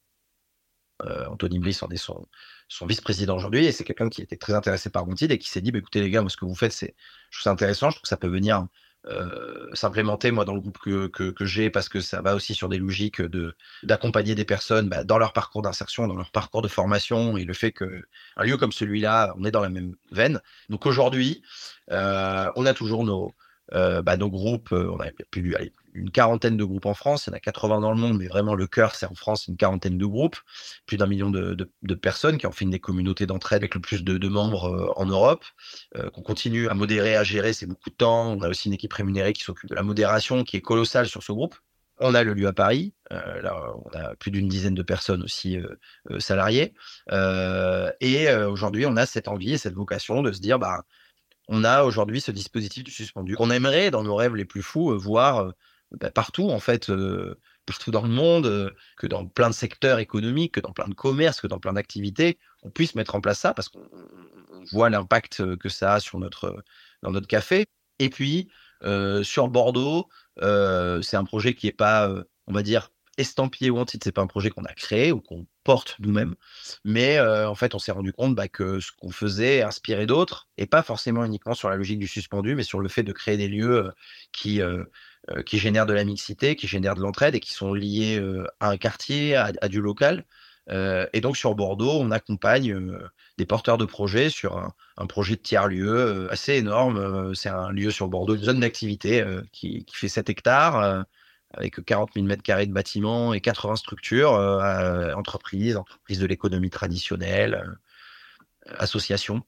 Anthony 1.04 1.60
Brice 1.60 1.84
en 1.84 1.90
est 1.90 1.98
son, 1.98 2.28
son 2.68 2.86
vice-président 2.86 3.36
aujourd'hui, 3.36 3.66
et 3.66 3.72
c'est 3.72 3.84
quelqu'un 3.84 4.10
qui 4.10 4.22
était 4.22 4.38
très 4.38 4.54
intéressé 4.54 4.90
par 4.90 5.08
Wanted 5.08 5.32
et 5.32 5.38
qui 5.38 5.50
s'est 5.50 5.62
dit, 5.62 5.72
bah, 5.72 5.80
écoutez 5.80 6.02
les 6.02 6.10
gars, 6.10 6.22
moi 6.22 6.30
ce 6.30 6.38
que 6.38 6.46
vous 6.46 6.56
faites, 6.56 6.72
c'est, 6.72 6.96
je 7.30 7.38
trouve 7.38 7.44
ça 7.44 7.52
intéressant, 7.52 7.90
je 7.90 7.96
trouve 7.96 8.04
que 8.04 8.08
ça 8.10 8.18
peut 8.18 8.28
venir 8.28 8.68
euh, 9.08 9.70
s'implémenter 9.74 10.32
moi 10.32 10.46
dans 10.46 10.56
le 10.56 10.62
groupe 10.62 10.80
que, 10.80 11.08
que, 11.08 11.46
j'ai 11.46 11.70
parce 11.70 11.90
que 11.90 12.02
ça 12.02 12.24
va 12.24 12.34
aussi 12.34 12.56
sur 12.56 12.70
des 12.70 12.80
logiques 12.80 13.22
de 13.22 13.56
d'accompagner 13.84 14.34
des 14.34 14.46
personnes 14.46 14.90
bah, 14.90 15.04
dans 15.04 15.20
leur 15.20 15.32
parcours 15.32 15.62
d'insertion, 15.62 16.08
dans 16.08 16.16
leur 16.16 16.32
parcours 16.32 16.64
de 16.64 16.68
formation 16.68 17.38
et 17.38 17.44
le 17.44 17.54
fait 17.54 17.72
que 17.72 18.02
un 18.36 18.44
lieu 18.44 18.58
comme 18.58 18.72
celui-là, 18.72 19.36
on 19.38 19.44
est 19.44 19.52
dans 19.52 19.62
la 19.62 19.70
même 19.70 19.96
veine. 20.12 20.42
Donc 20.70 20.88
aujourd'hui, 20.88 21.44
euh, 21.92 22.50
on 22.56 22.66
a 22.66 22.74
toujours 22.74 23.04
nos 23.04 23.32
euh, 23.74 24.02
bah, 24.02 24.18
nos 24.18 24.30
groupes, 24.30 24.72
on 24.72 25.00
a 25.00 25.12
plus 25.30 25.54
allez, 25.56 25.72
une 25.96 26.12
quarantaine 26.12 26.58
de 26.58 26.64
groupes 26.64 26.86
en 26.86 26.94
France, 26.94 27.26
il 27.26 27.30
y 27.30 27.34
en 27.34 27.38
a 27.38 27.40
80 27.40 27.80
dans 27.80 27.92
le 27.92 27.98
monde, 27.98 28.18
mais 28.18 28.28
vraiment 28.28 28.54
le 28.54 28.68
cœur, 28.68 28.96
c'est 28.96 29.06
en 29.06 29.16
France 29.16 29.48
une 29.48 29.58
quarantaine 29.58 29.98
de 29.98 30.06
groupes, 30.06 30.38
plus 30.86 30.98
d'un 30.98 31.08
million 31.08 31.30
de, 31.30 31.56
de, 31.56 31.96
personnes 31.96 32.38
qui 32.38 32.46
ont 32.46 32.52
fait 32.52 32.66
une 32.66 32.72
des 32.72 32.80
communautés 32.80 33.26
d'entraide 33.26 33.62
avec 33.62 33.74
le 33.74 33.82
plus 33.82 34.04
de, 34.04 34.28
membres 34.28 34.66
euh, 34.66 34.92
en 34.98 35.06
Europe, 35.06 35.46
euh, 35.96 36.10
qu'on 36.10 36.22
continue 36.22 36.68
à 36.68 36.74
modérer, 36.74 37.16
à 37.16 37.24
gérer, 37.24 37.54
c'est 37.54 37.66
beaucoup 37.66 37.90
de 37.90 37.96
temps. 37.96 38.34
On 38.34 38.42
a 38.42 38.50
aussi 38.50 38.68
une 38.68 38.74
équipe 38.74 38.94
rémunérée 38.94 39.34
qui 39.34 39.44
s'occupe 39.44 39.70
de 39.70 39.76
la 39.76 39.84
modération, 39.84 40.44
qui 40.44 40.58
est 40.58 40.62
colossale 40.62 41.08
sur 41.08 41.24
ce 41.24 41.32
groupe. 41.32 41.56
On 42.00 42.14
a 42.14 42.24
le 42.24 42.34
lieu 42.34 42.48
à 42.48 42.54
Paris, 42.54 42.94
euh, 43.14 43.42
là 43.42 43.58
on 43.86 43.98
a 43.98 44.16
plus 44.16 44.30
d'une 44.30 44.50
dizaine 44.50 44.76
de 44.76 44.84
personnes 44.84 45.24
aussi 45.24 45.58
salariées, 46.20 46.74
et 47.10 48.34
aujourd'hui 48.34 48.86
on 48.86 48.98
a 48.98 49.06
cette 49.06 49.30
envie 49.30 49.54
et 49.54 49.58
cette 49.58 49.76
vocation 49.76 50.22
de 50.22 50.34
se 50.34 50.42
dire 50.42 50.60
bah 50.60 50.84
on 51.48 51.64
a 51.64 51.84
aujourd'hui 51.84 52.20
ce 52.20 52.32
dispositif 52.32 52.84
du 52.84 52.92
suspendu 52.92 53.38
qu'on 53.38 53.50
aimerait 53.50 53.92
dans 53.92 54.04
nos 54.04 54.16
rêves 54.16 54.36
les 54.36 54.44
plus 54.44 54.62
fous 54.62 55.00
voir 55.00 55.54
bah, 55.92 56.12
partout, 56.12 56.50
en 56.50 56.60
fait, 56.60 56.92
partout 57.66 57.92
dans 57.92 58.02
le 58.02 58.10
monde, 58.10 58.74
que 58.98 59.08
dans 59.08 59.26
plein 59.26 59.50
de 59.50 59.56
secteurs 59.56 60.00
économiques, 60.00 60.56
que 60.56 60.60
dans 60.60 60.74
plein 60.74 60.88
de 60.88 60.94
commerces, 60.94 61.42
que 61.42 61.48
dans 61.48 61.60
plein 61.60 61.74
d'activités, 61.74 62.38
on 62.64 62.70
puisse 62.70 62.96
mettre 62.96 63.16
en 63.16 63.22
place 63.22 63.40
ça 63.40 63.54
parce 63.54 63.70
qu'on 63.70 63.88
voit 64.72 64.90
l'impact 64.90 65.56
que 65.58 65.70
ça 65.70 65.96
a 65.96 66.00
sur 66.00 66.20
notre, 66.20 66.64
dans 67.02 67.12
notre 67.12 67.28
café. 67.28 67.66
Et 68.00 68.10
puis, 68.10 68.50
sur 69.24 69.48
Bordeaux, 69.48 70.10
c'est 70.40 71.18
un 71.18 71.26
projet 71.26 71.54
qui 71.54 71.68
n'est 71.68 71.74
pas, 71.74 72.10
on 72.48 72.54
va 72.54 72.64
dire, 72.64 72.90
estampillé 73.18 73.70
ou 73.70 73.78
anti, 73.78 74.00
c'est 74.04 74.12
pas 74.12 74.22
un 74.22 74.28
projet 74.28 74.50
qu'on 74.50 74.66
a 74.66 74.74
créé 74.74 75.12
ou 75.12 75.22
qu'on 75.22 75.48
porte 75.64 75.96
nous-mêmes, 76.00 76.36
mais 76.84 77.20
en 77.20 77.56
fait 77.56 77.74
on 77.74 77.80
s'est 77.80 77.92
rendu 77.92 78.12
compte 78.14 78.36
bah, 78.36 78.48
que 78.48 78.80
ce 78.80 78.92
qu'on 78.92 79.10
faisait 79.10 79.62
inspirait 79.62 80.06
d'autres 80.06 80.48
et 80.58 80.68
pas 80.68 80.84
forcément 80.84 81.24
uniquement 81.24 81.54
sur 81.54 81.70
la 81.70 81.78
logique 81.78 82.00
du 82.00 82.08
suspendu, 82.08 82.56
mais 82.56 82.64
sur 82.64 82.80
le 82.80 82.90
fait 82.90 83.04
de 83.04 83.14
créer 83.14 83.38
des 83.38 83.48
lieux 83.48 83.92
qui 84.32 84.62
qui 85.46 85.58
génèrent 85.58 85.86
de 85.86 85.94
la 85.94 86.04
mixité, 86.04 86.56
qui 86.56 86.68
génèrent 86.68 86.96
de 86.96 87.02
l'entraide 87.02 87.36
et 87.36 87.40
qui 87.40 87.52
sont 87.52 87.74
liés 87.74 88.20
euh, 88.20 88.46
à 88.60 88.70
un 88.70 88.78
quartier, 88.78 89.36
à, 89.36 89.68
du 89.68 89.82
local. 89.82 90.26
Euh, 90.70 91.08
et 91.14 91.22
donc 91.22 91.38
sur 91.38 91.56
Bordeaux, 91.56 92.00
on 92.00 92.12
accompagne 92.12 92.98
des 93.38 93.46
porteurs 93.46 93.78
de 93.78 93.86
projets 93.86 94.30
sur 94.30 94.58
un, 94.98 95.08
projet 95.08 95.36
de 95.36 95.42
tiers-lieu 95.42 96.28
assez 96.32 96.54
énorme. 96.54 97.36
c'est 97.36 97.50
un 97.50 97.72
lieu 97.72 97.92
sur 97.92 98.08
Bordeaux, 98.08 98.36
une 98.36 98.44
zone 98.44 98.60
d'activité 98.60 99.24
qui, 99.52 99.86
fait 99.94 100.08
7 100.08 100.30
hectares 100.30 101.06
avec 101.54 101.84
40 101.86 102.12
000 102.16 102.26
mètres 102.26 102.44
carrés 102.44 102.66
de 102.66 102.74
bâtiments 102.74 103.34
et 103.34 103.42
80 103.42 103.76
structures, 103.76 104.32
entreprises, 105.16 105.78
entreprises 105.78 106.20
de 106.20 106.26
l'économie 106.26 106.72
traditionnelle, 106.72 107.78
associations, 108.78 109.44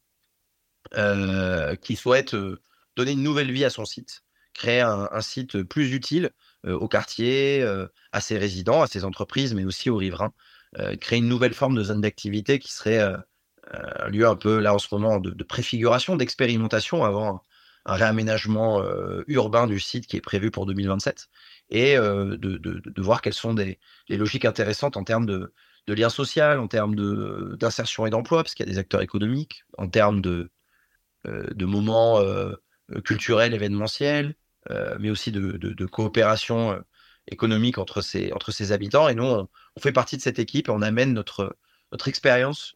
qui 1.81 1.95
souhaitent 1.95 2.35
donner 2.95 3.13
une 3.13 3.23
nouvelle 3.23 3.51
vie 3.51 3.65
à 3.65 3.71
son 3.71 3.85
site 3.85 4.23
créer 4.57 4.81
un, 4.81 5.21
site 5.21 5.63
plus 5.63 5.93
utile 5.93 6.31
euh, 6.65 6.73
au 6.73 6.87
quartier, 6.87 7.61
euh, 7.61 7.87
à 8.11 8.19
ses 8.19 8.37
résidents, 8.37 8.81
à 8.81 8.87
ses 8.87 9.05
entreprises, 9.05 9.53
mais 9.53 9.63
aussi 9.63 9.89
aux 9.89 9.97
riverains. 9.97 10.33
Euh, 10.79 10.95
créer 10.97 11.19
une 11.19 11.29
nouvelle 11.29 11.53
forme 11.53 11.75
de 11.75 11.83
zone 11.83 12.01
d'activité 12.01 12.59
qui 12.59 12.73
serait 12.73 12.99
un 12.99 14.09
lieu 14.09 14.27
un 14.27 14.35
peu, 14.35 14.59
là 14.59 14.73
en 14.73 14.79
ce 14.79 14.87
moment, 14.91 15.19
de, 15.19 15.43
préfiguration, 15.43 16.15
d'expérimentation 16.15 17.03
avant 17.05 17.35
un, 17.85 17.93
réaménagement 17.95 18.83
urbain 19.27 19.65
du 19.65 19.79
site 19.79 20.07
qui 20.07 20.17
est 20.17 20.21
prévu 20.21 20.51
pour 20.51 20.65
2027 20.65 21.27
et 21.69 21.95
de, 21.95 22.35
de, 22.35 23.01
voir 23.01 23.21
quelles 23.21 23.33
sont 23.33 23.53
des, 23.53 23.79
les 24.09 24.17
logiques 24.17 24.43
intéressantes 24.43 24.97
en 24.97 25.05
termes 25.05 25.25
de, 25.25 25.53
de 25.87 25.93
lien 25.93 26.09
social, 26.09 26.59
en 26.59 26.67
termes 26.67 26.95
d'insertion 27.55 28.05
et 28.05 28.09
d'emploi, 28.09 28.43
parce 28.43 28.55
qu'il 28.55 28.65
y 28.65 28.69
a 28.69 28.71
des 28.73 28.77
acteurs 28.77 29.01
économiques, 29.01 29.63
en 29.77 29.87
termes 29.87 30.21
de, 30.21 30.51
de 31.25 31.65
moments 31.65 32.21
culturels, 33.05 33.53
événementiels, 33.53 34.35
mais 34.99 35.09
aussi 35.09 35.31
de, 35.31 35.85
coopération 35.85 36.71
euh, 36.71 36.79
économique 37.27 37.77
entre 37.77 38.01
ses, 38.01 38.71
habitants. 38.71 39.07
Et 39.07 39.15
nous, 39.15 39.23
on, 39.23 39.47
fait 39.79 39.91
partie 39.91 40.17
de 40.17 40.21
cette 40.21 40.39
équipe 40.39 40.67
et 40.67 40.71
on 40.71 40.81
amène 40.81 41.13
notre, 41.13 41.55
expérience. 42.05 42.75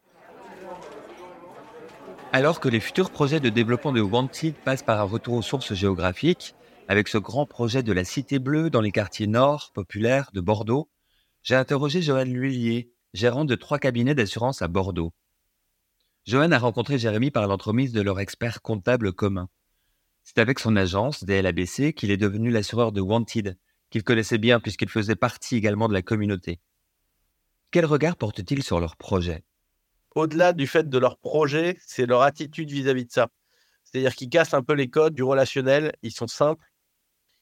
Alors 2.34 2.60
que 2.60 2.70
les 2.70 2.80
futurs 2.80 3.12
projets 3.12 3.40
de 3.40 3.50
développement 3.50 3.92
de 3.92 4.02
Wanted 4.02 4.56
passent 4.64 4.84
par 4.84 5.00
un 5.00 5.04
retour 5.04 5.36
aux 5.36 5.42
sources 5.42 5.74
géographiques, 5.74 6.56
avec 6.88 7.08
ce 7.08 7.18
grand 7.18 7.46
projet 7.46 7.84
de 7.84 7.94
la 7.94 8.04
Cité 8.04 8.40
Bleue 8.40 8.70
dans 8.70 8.82
les 8.82 8.92
quartiers 8.92 9.28
nord 9.28 9.72
populaires 9.74 10.30
de 10.34 10.42
Bordeaux, 10.42 10.90
j'ai 11.44 11.56
interrogé 11.56 12.02
Johan 12.02 12.26
Lhuillier, 12.26 12.92
gérant 13.14 13.46
de 13.46 13.56
trois 13.56 13.80
cabinets 13.80 14.16
d'assurance 14.16 14.62
à 14.62 14.68
Bordeaux. 14.68 15.14
Johan 16.26 16.52
a 16.52 16.60
rencontré 16.60 17.00
Jérémy 17.00 17.32
par 17.32 17.48
l'entremise 17.48 17.94
de 17.94 18.02
leur 18.02 18.20
expert 18.20 18.62
comptable 18.62 19.12
commun. 19.12 19.50
C'est 20.34 20.40
avec 20.40 20.60
son 20.60 20.78
agence, 20.78 21.26
DLABC, 21.26 21.92
qu'il 21.92 22.10
est 22.10 22.16
devenu 22.16 22.52
l'assureur 22.52 22.94
de 22.94 23.02
Wanted, 23.02 23.58
qu'il 23.90 24.02
connaissait 24.02 24.38
bien 24.38 24.62
puisqu'il 24.62 24.88
faisait 24.88 25.18
partie 25.18 25.58
également 25.58 25.90
de 25.90 25.94
la 25.94 26.02
communauté. 26.02 26.62
Quel 27.70 27.86
regard 27.86 28.16
porte-t-il 28.16 28.64
sur 28.64 28.80
leur 28.80 28.96
projet? 28.96 29.44
Au-delà 30.16 30.54
du 30.54 30.68
fait 30.68 30.88
de 30.88 30.98
leur 30.98 31.18
projet, 31.18 31.78
c'est 31.86 32.06
leur 32.06 32.22
attitude 32.22 32.72
vis-à-vis 32.72 33.04
de 33.08 33.12
ça. 33.12 33.28
C'est-à-dire 33.84 34.16
qu'ils 34.16 34.30
cassent 34.30 34.54
un 34.54 34.64
peu 34.64 34.72
les 34.72 34.90
codes 34.90 35.14
du 35.14 35.24
relationnel, 35.24 35.92
ils 36.02 36.14
sont 36.14 36.28
simples, 36.28 36.66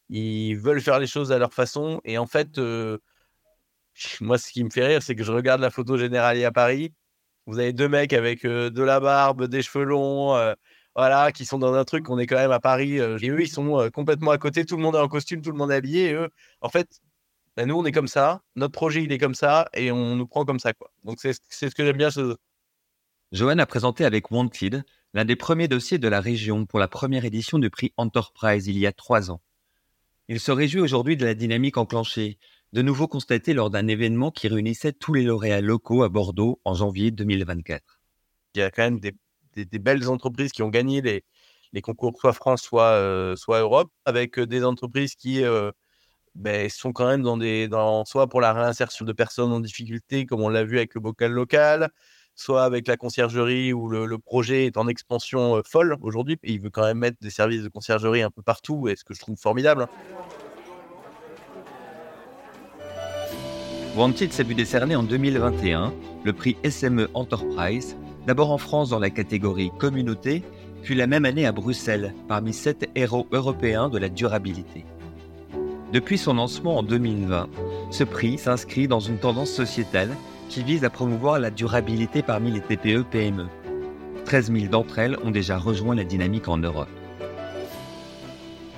ils 0.10 0.56
veulent 0.56 0.82
faire 0.82 0.97
les 0.97 1.06
choses 1.06 1.32
à 1.32 1.38
leur 1.38 1.54
façon. 1.54 2.02
Et 2.06 2.17
en 2.17 2.25
fait, 2.25 2.58
euh, 2.58 2.97
moi, 4.19 4.39
ce 4.39 4.52
qui 4.52 4.63
me 4.63 4.71
fait 4.71 4.88
rire, 4.88 5.04
c'est 5.04 5.15
que 5.15 5.23
je 5.23 5.32
regarde 5.32 5.62
la 5.62 5.69
photo 5.69 5.95
générale 5.95 6.43
à 6.43 6.52
Paris. 6.52 6.95
Vous 7.45 7.60
avez 7.60 7.71
deux 7.71 7.88
mecs 7.88 8.13
avec 8.13 8.45
euh, 8.45 8.71
de 8.71 8.82
la 8.82 8.99
barbe, 8.99 9.45
des 9.45 9.62
cheveux 9.62 9.86
longs, 9.86 10.36
euh, 10.36 10.56
voilà, 10.95 11.32
qui 11.32 11.45
sont 11.45 11.60
dans 11.60 11.73
un 11.73 11.86
truc, 11.86 12.10
on 12.10 12.19
est 12.19 12.28
quand 12.28 12.36
même 12.36 12.52
à 12.52 12.60
Paris, 12.60 12.99
euh, 12.99 13.17
et 13.21 13.30
eux, 13.30 13.41
ils 13.41 13.49
sont 13.49 13.80
euh, 13.80 13.89
complètement 13.89 14.32
à 14.32 14.38
côté, 14.38 14.65
tout 14.65 14.75
le 14.75 14.84
monde 14.84 14.95
est 14.95 14.99
en 14.99 15.08
costume, 15.08 15.41
tout 15.41 15.52
le 15.52 15.58
monde 15.58 15.71
est 15.71 15.75
habillé, 15.75 16.10
et 16.10 16.13
eux, 16.13 16.30
en 16.62 16.69
fait, 16.69 16.99
bah, 17.56 17.65
nous, 17.65 17.75
on 17.75 17.86
est 17.86 17.91
comme 17.91 18.08
ça, 18.08 18.41
notre 18.56 18.73
projet, 18.73 19.04
il 19.04 19.12
est 19.12 19.17
comme 19.17 19.36
ça, 19.36 19.69
et 19.73 19.91
on 19.91 20.15
nous 20.15 20.28
prend 20.28 20.45
comme 20.45 20.60
ça, 20.60 20.73
quoi. 20.73 20.91
Donc, 21.04 21.19
c'est 21.21 21.34
ce 21.34 21.75
que 21.75 21.86
j'aime 21.86 21.97
bien 21.97 22.10
chez 22.10 22.21
eux. 22.21 22.38
Johan 23.32 23.60
a 23.60 23.65
présenté 23.65 24.06
avec 24.06 24.32
Wanted 24.32 24.84
l'un 25.13 25.25
des 25.25 25.36
premiers 25.36 25.67
dossiers 25.67 25.99
de 25.99 26.08
la 26.08 26.21
région 26.21 26.65
pour 26.65 26.80
la 26.80 26.88
première 26.88 27.25
édition 27.25 27.60
du 27.60 27.69
prix 27.69 27.93
Enterprise 27.97 28.67
il 28.67 28.78
y 28.78 28.88
a 28.88 28.91
trois 28.91 29.32
ans. 29.32 29.41
Il 30.28 30.39
se 30.39 30.52
réjouit 30.52 30.82
aujourd'hui 30.82 31.17
de 31.17 31.25
la 31.25 31.34
dynamique 31.34 31.78
enclenchée, 31.78 32.38
de 32.73 32.82
nouveau 32.82 33.08
constatée 33.08 33.54
lors 33.54 33.69
d'un 33.69 33.88
événement 33.88 34.32
qui 34.32 34.47
réunissait 34.47 34.93
tous 34.93 35.13
les 35.13 35.23
lauréats 35.23 35.62
locaux 35.62 36.04
à 36.04 36.10
Bordeaux 36.10 36.60
en 36.65 36.75
janvier 36.75 37.12
2024. 37.12 37.99
Il 38.54 38.60
y 38.60 38.62
a 38.62 38.71
quand 38.71 38.84
même 38.84 38.99
des, 38.99 39.15
belles 39.65 40.10
entreprises 40.10 40.52
qui 40.52 40.63
ont 40.63 40.69
gagné 40.69 41.02
les, 41.02 41.82
concours 41.82 42.17
soit 42.19 42.34
France, 42.34 42.62
soit, 42.62 42.91
euh, 42.93 43.36
Europe, 43.48 43.91
avec 44.06 44.39
euh, 44.39 44.48
des 44.48 44.63
entreprises 44.63 45.15
qui 45.15 45.43
euh, 45.43 45.72
ben, 46.36 46.69
sont 46.69 46.91
quand 46.93 47.08
même 47.08 47.24
dans 47.24 47.38
des, 47.38 47.69
soit 48.06 48.28
pour 48.28 48.41
la 48.41 48.54
réinsertion 48.54 49.06
de 49.06 49.13
personnes 49.13 49.52
en 49.52 49.60
difficulté, 49.60 50.26
comme 50.26 50.41
on 50.41 50.50
l'a 50.50 50.63
vu 50.63 50.78
avec 50.78 50.95
le 50.95 51.02
bocal 51.02 51.32
local, 51.32 51.89
soit 52.36 52.63
avec 52.63 52.88
la 52.88 52.98
conciergerie 52.98 53.74
où 53.74 53.89
le, 53.89 54.17
projet 54.17 54.65
est 54.65 54.78
en 54.78 54.88
expansion 54.88 55.62
folle 55.65 55.98
aujourd'hui. 56.02 56.38
Et 56.43 56.54
il 56.54 56.62
veut 56.62 56.69
quand 56.69 56.84
même 56.84 57.00
mettre 57.00 57.17
des 57.22 57.30
services 57.30 57.63
de 57.63 57.69
conciergerie 57.69 58.22
un 58.22 58.32
peu 58.32 58.41
partout, 58.41 58.88
et 58.88 58.95
ce 58.95 59.04
que 59.04 59.13
je 59.13 59.19
trouve 59.19 59.38
formidable. 59.38 59.88
Wanted 63.95 64.32
s'est 64.32 64.43
vu 64.43 64.54
décerner 64.54 64.95
en 64.95 65.04
2021 65.04 65.93
le 66.24 66.32
prix 66.32 66.56
SME 66.63 67.10
Enterprise, 67.15 67.98
d'abord 68.30 68.52
en 68.52 68.60
France 68.60 68.89
dans 68.89 69.00
la 69.00 69.10
catégorie 69.10 69.72
communauté, 69.80 70.44
puis 70.84 70.94
la 70.94 71.08
même 71.08 71.26
année 71.26 71.48
à 71.48 71.52
Bruxelles, 71.52 72.13
parmi 72.28 72.54
sept 72.54 72.88
héros 72.94 73.26
européens 73.32 73.89
de 73.89 73.98
la 73.98 74.08
durabilité. 74.08 74.86
Depuis 75.92 76.20
son 76.20 76.36
lancement 76.36 76.78
en 76.78 76.84
2020, 76.84 77.50
ce 77.89 78.04
prix 78.04 78.38
s'inscrit 78.38 78.88
dans 78.88 79.00
une 79.00 79.18
tendance 79.18 79.50
sociétale 79.50 80.15
qui 80.48 80.62
vise 80.62 80.84
à 80.84 80.92
promouvoir 80.92 81.39
la 81.39 81.50
durabilité 81.50 82.22
parmi 82.22 82.52
les 82.52 82.62
TPE-PME. 82.62 83.48
13 84.26 84.52
000 84.52 84.65
d'entre 84.68 85.00
elles 85.00 85.18
ont 85.24 85.32
déjà 85.32 85.58
rejoint 85.58 85.96
la 85.96 86.04
dynamique 86.04 86.50
en 86.50 86.58
Europe. 86.58 86.88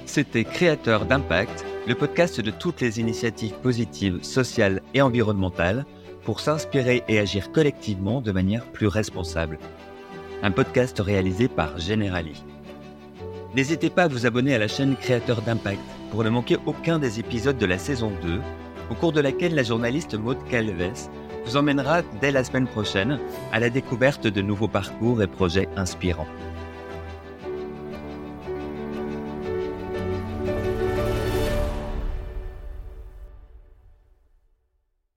C'était 0.05 0.45
Créateur 0.45 1.05
d'impact, 1.05 1.65
le 1.89 1.95
podcast 1.95 2.39
de 2.39 2.51
toutes 2.51 2.79
les 2.79 3.01
initiatives 3.01 3.55
positives, 3.61 4.23
sociales 4.23 4.81
et 4.93 5.01
environnementales 5.01 5.85
pour 6.23 6.39
s'inspirer 6.39 7.03
et 7.07 7.19
agir 7.19 7.51
collectivement 7.51 8.21
de 8.21 8.31
manière 8.31 8.65
plus 8.65 8.87
responsable. 8.87 9.59
Un 10.43 10.51
podcast 10.51 10.99
réalisé 10.99 11.47
par 11.47 11.77
Generali. 11.79 12.43
N'hésitez 13.55 13.89
pas 13.89 14.03
à 14.03 14.07
vous 14.07 14.25
abonner 14.25 14.55
à 14.55 14.59
la 14.59 14.67
chaîne 14.67 14.95
Créateur 14.95 15.41
d'impact 15.41 15.81
pour 16.09 16.23
ne 16.23 16.29
manquer 16.29 16.57
aucun 16.65 16.99
des 16.99 17.19
épisodes 17.19 17.57
de 17.57 17.65
la 17.65 17.77
saison 17.77 18.11
2, 18.21 18.39
au 18.89 18.95
cours 18.95 19.11
de 19.11 19.21
laquelle 19.21 19.55
la 19.55 19.63
journaliste 19.63 20.15
Maud 20.15 20.37
Calves 20.49 21.09
vous 21.45 21.57
emmènera 21.57 22.01
dès 22.21 22.31
la 22.31 22.43
semaine 22.43 22.67
prochaine 22.67 23.19
à 23.51 23.59
la 23.59 23.69
découverte 23.69 24.27
de 24.27 24.41
nouveaux 24.41 24.67
parcours 24.67 25.21
et 25.21 25.27
projets 25.27 25.69
inspirants. 25.75 26.27